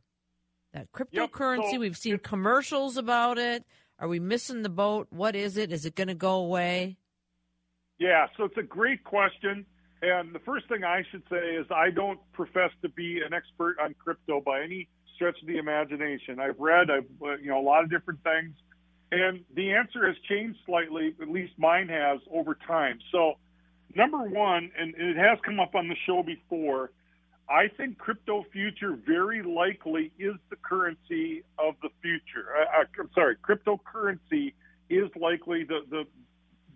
That 0.73 0.91
cryptocurrency, 0.91 1.63
yep. 1.63 1.71
so 1.71 1.79
we've 1.79 1.97
seen 1.97 2.17
commercials 2.19 2.97
about 2.97 3.37
it. 3.37 3.63
Are 3.97 4.07
we 4.07 4.19
missing 4.19 4.61
the 4.61 4.69
boat? 4.69 5.07
What 5.09 5.35
is 5.35 5.57
it? 5.57 5.71
Is 5.71 5.85
it 5.85 5.95
going 5.95 6.09
to 6.09 6.15
go 6.15 6.35
away? 6.35 6.97
Yeah, 7.97 8.27
so 8.35 8.43
it's 8.43 8.57
a 8.57 8.63
great 8.63 9.03
question. 9.03 9.65
And 10.01 10.35
the 10.35 10.39
first 10.39 10.67
thing 10.67 10.83
I 10.83 11.03
should 11.09 11.23
say 11.29 11.55
is 11.55 11.65
I 11.71 11.89
don't 11.89 12.19
profess 12.33 12.71
to 12.81 12.89
be 12.89 13.21
an 13.25 13.33
expert 13.33 13.77
on 13.81 13.95
crypto 13.97 14.41
by 14.41 14.61
any 14.61 14.89
stretch 15.15 15.41
of 15.41 15.47
the 15.47 15.57
imagination. 15.57 16.39
I've 16.39 16.59
read, 16.59 16.91
I've 16.91 17.05
uh, 17.21 17.37
you 17.37 17.47
know 17.47 17.59
a 17.59 17.63
lot 17.63 17.83
of 17.83 17.89
different 17.89 18.21
things, 18.23 18.53
and 19.11 19.45
the 19.55 19.71
answer 19.71 20.05
has 20.05 20.15
changed 20.27 20.59
slightly. 20.65 21.15
At 21.21 21.29
least 21.29 21.53
mine 21.57 21.87
has 21.87 22.19
over 22.31 22.57
time. 22.67 22.99
So, 23.11 23.35
number 23.95 24.21
one, 24.21 24.71
and 24.77 24.93
it 24.95 25.15
has 25.15 25.39
come 25.45 25.59
up 25.59 25.73
on 25.75 25.87
the 25.87 25.95
show 26.05 26.21
before. 26.21 26.91
I 27.49 27.67
think 27.67 27.97
crypto 27.97 28.43
future 28.51 28.97
very 29.05 29.43
likely 29.43 30.11
is 30.17 30.35
the 30.49 30.55
currency 30.55 31.43
of 31.59 31.75
the 31.81 31.89
future. 32.01 32.47
I, 32.73 32.81
am 32.99 33.09
sorry, 33.13 33.35
cryptocurrency 33.37 34.53
is 34.89 35.09
likely 35.15 35.63
the, 35.63 35.81
the 35.89 36.05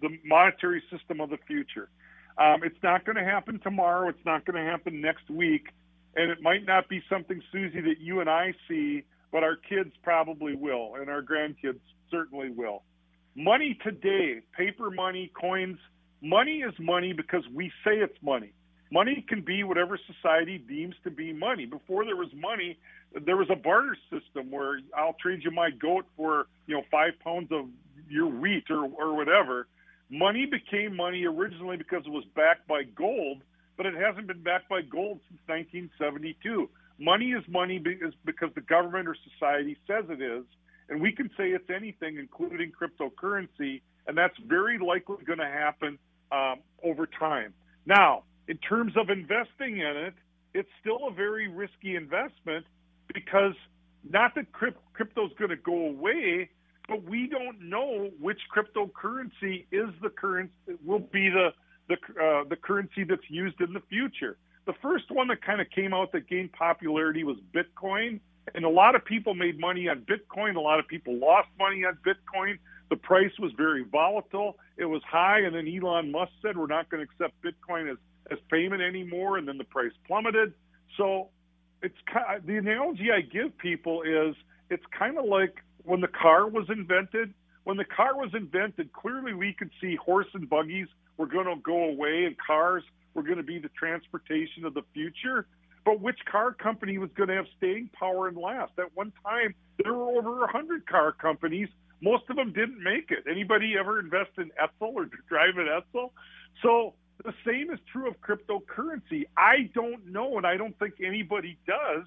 the 0.01 0.17
monetary 0.25 0.82
system 0.91 1.19
of 1.19 1.29
the 1.29 1.38
future. 1.47 1.89
Um, 2.38 2.63
it's 2.63 2.82
not 2.82 3.05
going 3.05 3.17
to 3.17 3.23
happen 3.23 3.60
tomorrow. 3.60 4.08
It's 4.10 4.25
not 4.25 4.45
going 4.45 4.63
to 4.63 4.71
happen 4.71 5.01
next 5.01 5.29
week. 5.29 5.67
And 6.15 6.32
it 6.32 6.41
might 6.41 6.65
not 6.65 6.88
be 6.88 7.01
something, 7.10 7.41
Susie, 7.51 7.82
that 7.82 7.99
you 7.99 8.21
and 8.21 8.29
I 8.29 8.53
see, 8.67 9.03
but 9.32 9.43
our 9.43 9.55
kids 9.58 9.91
probably 10.03 10.55
will, 10.55 10.95
and 10.95 11.10
our 11.10 11.21
grandkids 11.21 11.79
certainly 12.10 12.49
will. 12.49 12.84
Money 13.36 13.77
today, 13.84 14.41
paper 14.58 14.89
money, 14.89 15.32
coins, 15.39 15.77
money 16.21 16.62
is 16.62 16.73
money 16.79 17.13
because 17.13 17.43
we 17.53 17.71
say 17.84 17.97
it's 17.97 18.17
money. 18.21 18.53
Money 18.91 19.23
can 19.28 19.41
be 19.41 19.63
whatever 19.63 19.99
society 20.08 20.58
deems 20.58 20.95
to 21.04 21.12
be 21.12 21.32
money. 21.32 21.65
Before 21.65 22.06
there 22.06 22.15
was 22.15 22.30
money, 22.34 22.78
there 23.25 23.38
was 23.38 23.47
a 23.52 23.56
barter 23.56 23.95
system 24.10 24.49
where 24.49 24.80
I'll 24.97 25.15
trade 25.21 25.41
you 25.43 25.52
my 25.52 25.69
goat 25.69 26.06
for, 26.17 26.47
you 26.65 26.75
know, 26.75 26.84
five 26.89 27.13
pounds 27.23 27.52
of 27.52 27.65
your 28.10 28.28
wheat 28.28 28.65
or, 28.71 28.86
or 28.86 29.15
whatever. 29.15 29.67
Money 30.10 30.47
became 30.47 30.95
money 30.95 31.25
originally 31.25 31.78
because 31.78 32.04
it 32.06 32.10
was 32.10 32.23
backed 32.36 32.67
by 32.67 32.82
gold, 32.84 33.41
but 33.78 33.86
it 33.86 33.93
hasn't 33.93 34.25
been 34.25 34.41
backed 34.41 34.67
by 34.67 34.82
gold 34.82 35.19
since 35.30 35.39
1972. 35.45 36.67
Money 36.97 37.32
is 37.32 37.43
money 37.47 37.78
because 37.78 38.49
the 38.56 38.62
government 38.62 39.08
or 39.08 39.15
society 39.34 39.78
says 39.86 40.06
it 40.10 40.21
is, 40.21 40.43
and 40.89 40.99
we 40.99 41.12
can 41.12 41.30
say 41.38 41.49
it's 41.49 41.69
anything, 41.69 42.17
including 42.17 42.71
cryptocurrency, 42.71 43.82
and 44.08 44.17
that's 44.17 44.36
very 44.47 44.80
likely 44.80 45.17
going 45.25 45.39
to 45.39 45.45
happen 45.45 45.99
um, 46.32 46.60
over 46.84 47.06
time. 47.06 47.54
Now, 47.86 48.23
in 48.49 48.57
terms 48.57 48.93
of 48.97 49.09
investing 49.09 49.77
in 49.77 49.95
it, 49.95 50.15
it's 50.53 50.69
still 50.81 51.07
a 51.07 51.13
very 51.13 51.47
risky 51.47 51.95
investment 51.95 52.65
because 53.13 53.53
not 54.09 54.33
that 54.35 54.51
crypto 54.51 55.27
is 55.27 55.31
going 55.38 55.51
to 55.51 55.55
go 55.55 55.85
away, 55.85 56.49
but 56.88 57.03
we 57.03 57.27
don't 57.27 57.62
know 57.62 58.09
which 58.19 58.39
cryptocurrency 58.53 59.65
is 59.71 59.89
the 60.01 60.09
currency 60.09 60.51
will 60.83 60.99
be 60.99 61.29
the 61.29 61.49
the 61.88 61.95
uh, 62.21 62.43
the 62.49 62.55
currency 62.55 63.03
that's 63.03 63.29
used 63.29 63.62
in 63.62 63.71
the 63.73 63.81
future. 63.88 64.38
The 64.65 64.73
first 64.81 65.12
one 65.12 65.27
that 65.27 65.43
kind 65.43 65.62
of 65.62 65.69
came 65.69 65.93
out 65.93 66.12
that 66.13 66.27
gained 66.27 66.51
popularity 66.51 67.23
was 67.23 67.38
Bitcoin, 67.53 68.19
and 68.55 68.65
a 68.65 68.69
lot 68.69 68.95
of 68.95 69.05
people 69.05 69.35
made 69.35 69.59
money 69.59 69.88
on 69.89 70.01
Bitcoin. 70.01 70.55
A 70.55 70.59
lot 70.59 70.79
of 70.79 70.88
people 70.88 71.15
lost 71.15 71.49
money 71.59 71.85
on 71.85 71.97
Bitcoin. 72.05 72.57
The 72.89 72.95
price 72.95 73.31
was 73.38 73.51
very 73.55 73.83
volatile. 73.83 74.57
It 74.77 74.85
was 74.85 75.03
high, 75.03 75.41
and 75.41 75.55
then 75.55 75.67
Elon 75.67 76.12
Musk 76.12 76.31
said 76.41 76.57
we're 76.57 76.65
not 76.65 76.89
going 76.89 77.05
to 77.05 77.12
accept 77.12 77.35
Bitcoin 77.43 77.91
as 77.91 77.97
as 78.31 78.39
payment 78.51 78.81
anymore, 78.81 79.37
and 79.37 79.47
then 79.47 79.57
the 79.57 79.63
price 79.63 79.91
plummeted. 80.07 80.53
So 80.97 81.29
it's 81.81 81.97
kind 82.11 82.37
of, 82.37 82.45
the 82.45 82.57
analogy 82.57 83.09
I 83.11 83.21
give 83.21 83.57
people 83.57 84.01
is 84.01 84.35
it's 84.69 84.83
kind 84.97 85.17
of 85.17 85.25
like 85.25 85.55
when 85.83 86.01
the 86.01 86.07
car 86.07 86.47
was 86.47 86.65
invented. 86.69 87.33
When 87.63 87.77
the 87.77 87.85
car 87.85 88.15
was 88.15 88.31
invented, 88.33 88.93
clearly 88.93 89.33
we 89.33 89.53
could 89.53 89.69
see 89.81 89.95
horse 89.95 90.27
and 90.33 90.49
buggies 90.49 90.87
were 91.17 91.27
going 91.27 91.45
to 91.45 91.55
go 91.61 91.83
away 91.85 92.25
and 92.25 92.35
cars 92.37 92.83
were 93.13 93.23
going 93.23 93.37
to 93.37 93.43
be 93.43 93.59
the 93.59 93.69
transportation 93.69 94.65
of 94.65 94.73
the 94.73 94.81
future. 94.93 95.45
But 95.85 96.01
which 96.01 96.19
car 96.29 96.53
company 96.53 96.97
was 96.97 97.09
going 97.15 97.29
to 97.29 97.35
have 97.35 97.45
staying 97.57 97.89
power 97.97 98.27
and 98.27 98.37
last? 98.37 98.73
At 98.77 98.95
one 98.95 99.11
time, 99.23 99.55
there 99.83 99.93
were 99.93 100.17
over 100.17 100.39
100 100.39 100.85
car 100.87 101.11
companies. 101.11 101.69
Most 102.01 102.23
of 102.29 102.35
them 102.35 102.53
didn't 102.53 102.81
make 102.81 103.11
it. 103.11 103.25
Anybody 103.29 103.75
ever 103.77 103.99
invest 103.99 104.31
in 104.37 104.51
Edsel 104.61 104.93
or 104.93 105.09
drive 105.27 105.57
an 105.57 105.67
Edsel? 105.67 106.11
So 106.61 106.93
the 107.23 107.34
same 107.45 107.69
is 107.71 107.79
true 107.91 108.08
of 108.08 108.15
cryptocurrency. 108.21 109.25
I 109.36 109.69
don't 109.73 110.08
know, 110.08 110.38
and 110.38 110.45
I 110.47 110.58
don't 110.58 110.77
think 110.79 110.95
anybody 111.03 111.58
does 111.67 112.05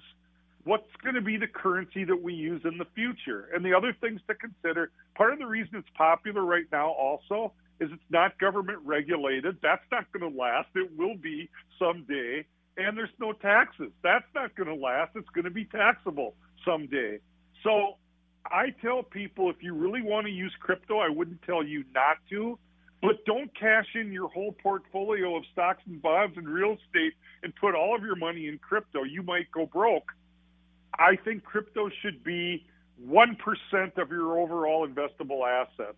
what's 0.63 0.89
going 1.03 1.15
to 1.15 1.21
be 1.21 1.37
the 1.37 1.47
currency 1.47 2.03
that 2.05 2.21
we 2.21 2.33
use 2.33 2.61
in 2.63 2.77
the 2.77 2.87
future. 2.95 3.49
And 3.53 3.65
the 3.65 3.73
other 3.73 3.95
things 3.99 4.21
to 4.27 4.35
consider, 4.35 4.91
part 5.15 5.33
of 5.33 5.39
the 5.39 5.45
reason 5.45 5.75
it's 5.75 5.89
popular 5.95 6.43
right 6.43 6.65
now 6.71 6.89
also 6.91 7.53
is 7.79 7.89
it's 7.91 8.01
not 8.09 8.39
government 8.39 8.79
regulated. 8.85 9.57
That's 9.61 9.83
not 9.91 10.05
going 10.11 10.31
to 10.31 10.37
last. 10.39 10.69
It 10.75 10.89
will 10.97 11.15
be 11.15 11.49
someday. 11.77 12.45
And 12.77 12.97
there's 12.97 13.09
no 13.19 13.33
taxes. 13.33 13.91
That's 14.03 14.25
not 14.33 14.55
going 14.55 14.69
to 14.69 14.75
last. 14.75 15.11
It's 15.15 15.29
going 15.29 15.45
to 15.45 15.51
be 15.51 15.65
taxable 15.65 16.33
someday. 16.65 17.19
So 17.63 17.97
I 18.45 18.73
tell 18.81 19.03
people 19.03 19.49
if 19.49 19.61
you 19.61 19.73
really 19.73 20.01
want 20.01 20.27
to 20.27 20.31
use 20.31 20.53
crypto, 20.59 20.99
I 20.99 21.09
wouldn't 21.09 21.41
tell 21.43 21.63
you 21.63 21.83
not 21.93 22.17
to, 22.29 22.57
but 23.03 23.23
don't 23.25 23.53
cash 23.53 23.85
in 23.93 24.11
your 24.11 24.29
whole 24.29 24.53
portfolio 24.53 25.35
of 25.35 25.43
stocks 25.51 25.83
and 25.85 26.01
bonds 26.01 26.35
and 26.37 26.49
real 26.49 26.71
estate 26.71 27.13
and 27.43 27.53
put 27.55 27.75
all 27.75 27.95
of 27.95 28.01
your 28.01 28.15
money 28.15 28.47
in 28.47 28.57
crypto. 28.57 29.03
You 29.03 29.21
might 29.21 29.51
go 29.51 29.67
broke 29.67 30.11
I 30.97 31.15
think 31.15 31.43
crypto 31.43 31.89
should 32.01 32.23
be 32.23 32.65
1% 33.07 33.37
of 33.97 34.09
your 34.11 34.39
overall 34.39 34.87
investable 34.87 35.47
assets. 35.47 35.97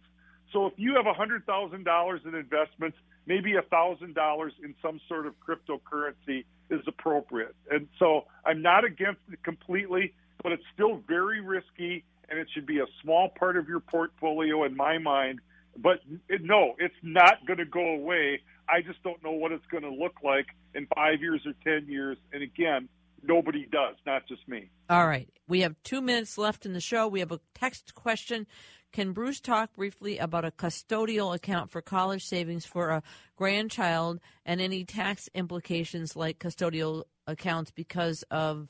So 0.53 0.67
if 0.67 0.73
you 0.77 0.95
have 0.95 1.05
$100,000 1.05 2.25
in 2.25 2.35
investments, 2.35 2.97
maybe 3.25 3.53
$1,000 3.53 4.51
in 4.63 4.75
some 4.81 5.01
sort 5.07 5.27
of 5.27 5.33
cryptocurrency 5.39 6.45
is 6.69 6.81
appropriate. 6.87 7.55
And 7.69 7.87
so 7.99 8.25
I'm 8.45 8.61
not 8.61 8.85
against 8.85 9.21
it 9.31 9.43
completely, 9.43 10.13
but 10.41 10.51
it's 10.51 10.63
still 10.73 11.01
very 11.07 11.41
risky 11.41 12.03
and 12.29 12.39
it 12.39 12.47
should 12.53 12.65
be 12.65 12.79
a 12.79 12.87
small 13.03 13.29
part 13.29 13.57
of 13.57 13.67
your 13.67 13.79
portfolio 13.79 14.63
in 14.63 14.75
my 14.75 14.97
mind. 14.97 15.41
But 15.77 15.99
it, 16.29 16.41
no, 16.43 16.75
it's 16.79 16.95
not 17.03 17.45
going 17.45 17.59
to 17.59 17.65
go 17.65 17.95
away. 17.95 18.41
I 18.69 18.81
just 18.81 19.03
don't 19.03 19.21
know 19.23 19.31
what 19.31 19.51
it's 19.51 19.65
going 19.67 19.83
to 19.83 19.89
look 19.89 20.15
like 20.23 20.47
in 20.73 20.87
five 20.95 21.21
years 21.21 21.41
or 21.45 21.53
10 21.63 21.89
years. 21.89 22.17
And 22.31 22.41
again, 22.41 22.87
nobody 23.23 23.65
does, 23.71 23.95
not 24.05 24.27
just 24.27 24.47
me. 24.47 24.69
All 24.89 25.07
right. 25.07 25.29
We 25.47 25.61
have 25.61 25.75
two 25.83 26.01
minutes 26.01 26.37
left 26.37 26.65
in 26.65 26.73
the 26.73 26.79
show. 26.79 27.07
We 27.07 27.19
have 27.19 27.31
a 27.31 27.39
text 27.53 27.93
question. 27.93 28.47
Can 28.91 29.11
Bruce 29.11 29.41
talk 29.41 29.73
briefly 29.73 30.17
about 30.17 30.45
a 30.45 30.51
custodial 30.51 31.35
account 31.35 31.69
for 31.69 31.81
college 31.81 32.23
savings 32.23 32.65
for 32.65 32.89
a 32.89 33.03
grandchild 33.35 34.21
and 34.45 34.61
any 34.61 34.85
tax 34.85 35.29
implications 35.35 36.15
like 36.15 36.39
custodial 36.39 37.03
accounts 37.27 37.71
because 37.71 38.23
of 38.31 38.69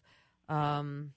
um, 0.49 1.11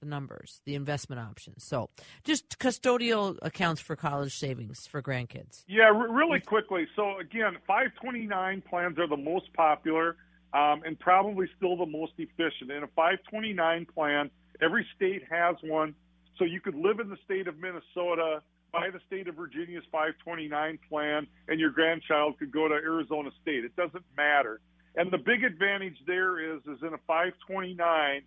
the 0.00 0.06
numbers, 0.06 0.60
the 0.64 0.74
investment 0.74 1.20
options. 1.20 1.64
So, 1.64 1.90
just 2.24 2.58
custodial 2.58 3.36
accounts 3.42 3.80
for 3.80 3.96
college 3.96 4.36
savings 4.36 4.86
for 4.86 5.02
grandkids. 5.02 5.64
Yeah, 5.66 5.84
r- 5.84 6.12
really 6.12 6.40
quickly. 6.40 6.86
So, 6.96 7.18
again, 7.18 7.56
529 7.66 8.62
plans 8.62 8.98
are 8.98 9.08
the 9.08 9.16
most 9.16 9.52
popular 9.54 10.16
um, 10.54 10.82
and 10.84 10.98
probably 10.98 11.48
still 11.56 11.76
the 11.76 11.86
most 11.86 12.12
efficient. 12.18 12.70
In 12.70 12.82
a 12.82 12.88
529 12.88 13.86
plan, 13.94 14.30
every 14.60 14.86
state 14.96 15.22
has 15.30 15.56
one. 15.62 15.94
So, 16.38 16.44
you 16.44 16.60
could 16.60 16.76
live 16.76 17.00
in 17.00 17.08
the 17.08 17.18
state 17.24 17.48
of 17.48 17.58
Minnesota, 17.58 18.42
buy 18.72 18.90
the 18.92 19.00
state 19.06 19.28
of 19.28 19.34
Virginia's 19.34 19.84
529 19.90 20.78
plan, 20.88 21.26
and 21.48 21.58
your 21.58 21.70
grandchild 21.70 22.38
could 22.38 22.52
go 22.52 22.68
to 22.68 22.74
Arizona 22.74 23.30
State. 23.42 23.64
It 23.64 23.74
doesn't 23.76 24.04
matter. 24.16 24.60
And 24.94 25.12
the 25.12 25.18
big 25.18 25.44
advantage 25.44 25.96
there 26.06 26.54
is, 26.54 26.60
is 26.62 26.82
in 26.82 26.94
a 26.94 26.98
529, 27.06 28.22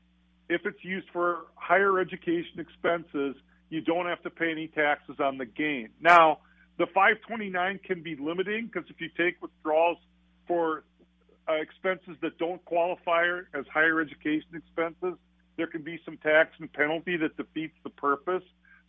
if 0.52 0.66
it's 0.66 0.84
used 0.84 1.08
for 1.14 1.46
higher 1.56 1.98
education 1.98 2.60
expenses, 2.60 3.36
you 3.70 3.80
don't 3.80 4.06
have 4.06 4.22
to 4.24 4.30
pay 4.30 4.52
any 4.52 4.68
taxes 4.68 5.16
on 5.20 5.38
the 5.38 5.46
gain. 5.46 5.88
Now, 6.02 6.40
the 6.78 6.88
529 6.88 7.80
can 7.86 8.04
be 8.04 8.18
limiting 8.18 8.66
because 8.66 8.90
if 8.90 9.00
you 9.00 9.10
take 9.18 9.42
withdrawals 9.42 9.98
for 10.48 10.84
uh, 11.48 11.54
expenses 11.54 12.18
that 12.22 12.38
don't 12.38 12.64
qualify 12.66 13.24
as 13.54 13.66
higher 13.74 14.02
education 14.02 14.50
expenses, 14.54 15.18
there 15.56 15.68
can 15.68 15.84
be 15.84 16.02
some 16.04 16.18
tax 16.18 16.52
and 16.60 16.72
penalty 16.74 17.16
that 17.16 17.38
defeats 17.38 17.78
the 17.86 17.90
purpose. 17.90 18.44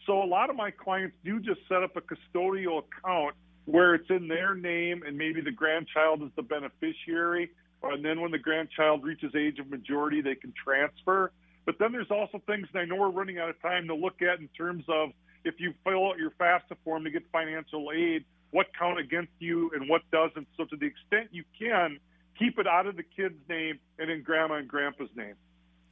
So 0.05 0.21
a 0.21 0.27
lot 0.27 0.51
of 0.51 0.57
my 0.57 0.73
clients 0.73 1.17
do 1.25 1.39
just 1.39 1.61
set 1.69 1.85
up 1.85 1.97
a 1.97 2.01
custodial 2.01 2.83
account 2.83 3.37
where 3.67 3.95
it's 3.95 4.11
in 4.11 4.27
their 4.27 4.57
name 4.57 5.05
and 5.07 5.17
maybe 5.17 5.41
the 5.41 5.53
grandchild 5.53 6.23
is 6.23 6.31
the 6.35 6.43
beneficiary. 6.43 7.53
And 7.85 8.05
then 8.05 8.21
when 8.21 8.33
the 8.33 8.39
grandchild 8.39 9.05
reaches 9.05 9.33
age 9.37 9.61
of 9.61 9.71
majority, 9.71 10.23
they 10.23 10.35
can 10.35 10.53
transfer. 10.53 11.31
But 11.65 11.77
then 11.79 11.93
there's 11.93 12.11
also 12.11 12.43
things, 12.47 12.67
and 12.73 12.83
I 12.83 12.85
know 12.85 12.97
we're 13.01 13.11
running 13.11 13.39
out 13.39 13.49
of 13.49 13.61
time 13.63 13.87
to 13.87 13.95
look 13.95 14.21
at 14.21 14.41
in 14.41 14.49
terms 14.49 14.85
of 14.89 15.11
if 15.45 15.55
you 15.59 15.75
fill 15.85 16.09
out 16.09 16.19
your 16.19 16.31
FAFSA 16.33 16.77
form 16.85 17.05
to 17.05 17.11
get 17.11 17.23
financial 17.31 17.91
aid, 17.95 18.25
what 18.51 18.67
count 18.79 18.99
against 18.99 19.33
you 19.39 19.71
and 19.75 19.89
what 19.89 20.03
doesn't. 20.11 20.47
So 20.57 20.65
to 20.65 20.77
the 20.77 20.87
extent 20.87 21.29
you 21.31 21.45
can, 21.59 21.99
keep 22.39 22.59
it 22.59 22.67
out 22.67 22.87
of 22.87 22.97
the 22.97 23.03
kid's 23.03 23.39
name 23.49 23.79
and 23.99 24.11
in 24.11 24.23
grandma 24.23 24.57
and 24.57 24.69
grandpa's 24.69 25.09
name. 25.17 25.35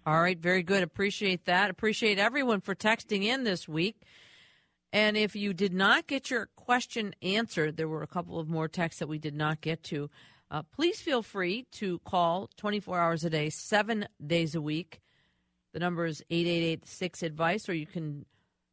All 0.06 0.20
right, 0.20 0.38
very 0.38 0.62
good. 0.62 0.82
Appreciate 0.82 1.44
that. 1.44 1.70
Appreciate 1.70 2.18
everyone 2.18 2.60
for 2.60 2.74
texting 2.74 3.24
in 3.24 3.44
this 3.44 3.68
week. 3.68 4.02
And 4.92 5.16
if 5.16 5.36
you 5.36 5.52
did 5.54 5.72
not 5.72 6.06
get 6.06 6.30
your 6.30 6.48
question 6.56 7.14
answered, 7.22 7.76
there 7.76 7.88
were 7.88 8.02
a 8.02 8.08
couple 8.08 8.40
of 8.40 8.48
more 8.48 8.66
texts 8.66 8.98
that 8.98 9.08
we 9.08 9.18
did 9.18 9.34
not 9.34 9.60
get 9.60 9.82
to. 9.84 10.10
Uh, 10.50 10.62
please 10.74 11.00
feel 11.00 11.22
free 11.22 11.66
to 11.72 12.00
call 12.00 12.50
24 12.56 12.98
hours 12.98 13.24
a 13.24 13.30
day, 13.30 13.50
seven 13.50 14.08
days 14.26 14.54
a 14.56 14.60
week 14.60 15.00
the 15.72 15.78
number 15.78 16.06
is 16.06 16.22
8886 16.30 17.22
advice, 17.22 17.68
or 17.68 17.74
you 17.74 17.86
can 17.86 18.26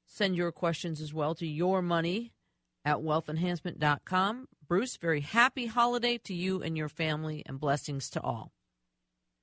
send 0.05 0.35
your 0.35 0.51
questions 0.51 1.01
as 1.01 1.13
well 1.13 1.35
to 1.35 1.45
your 1.45 1.81
money 1.81 2.31
at 2.85 2.97
wealthenhancement.com. 2.97 4.47
Bruce, 4.67 4.97
very 4.97 5.21
happy 5.21 5.67
holiday 5.67 6.17
to 6.19 6.33
you 6.33 6.61
and 6.61 6.77
your 6.77 6.89
family, 6.89 7.43
and 7.45 7.59
blessings 7.59 8.09
to 8.11 8.21
all. 8.21 8.51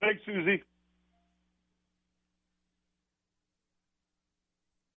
Thanks, 0.00 0.22
Susie. 0.26 0.62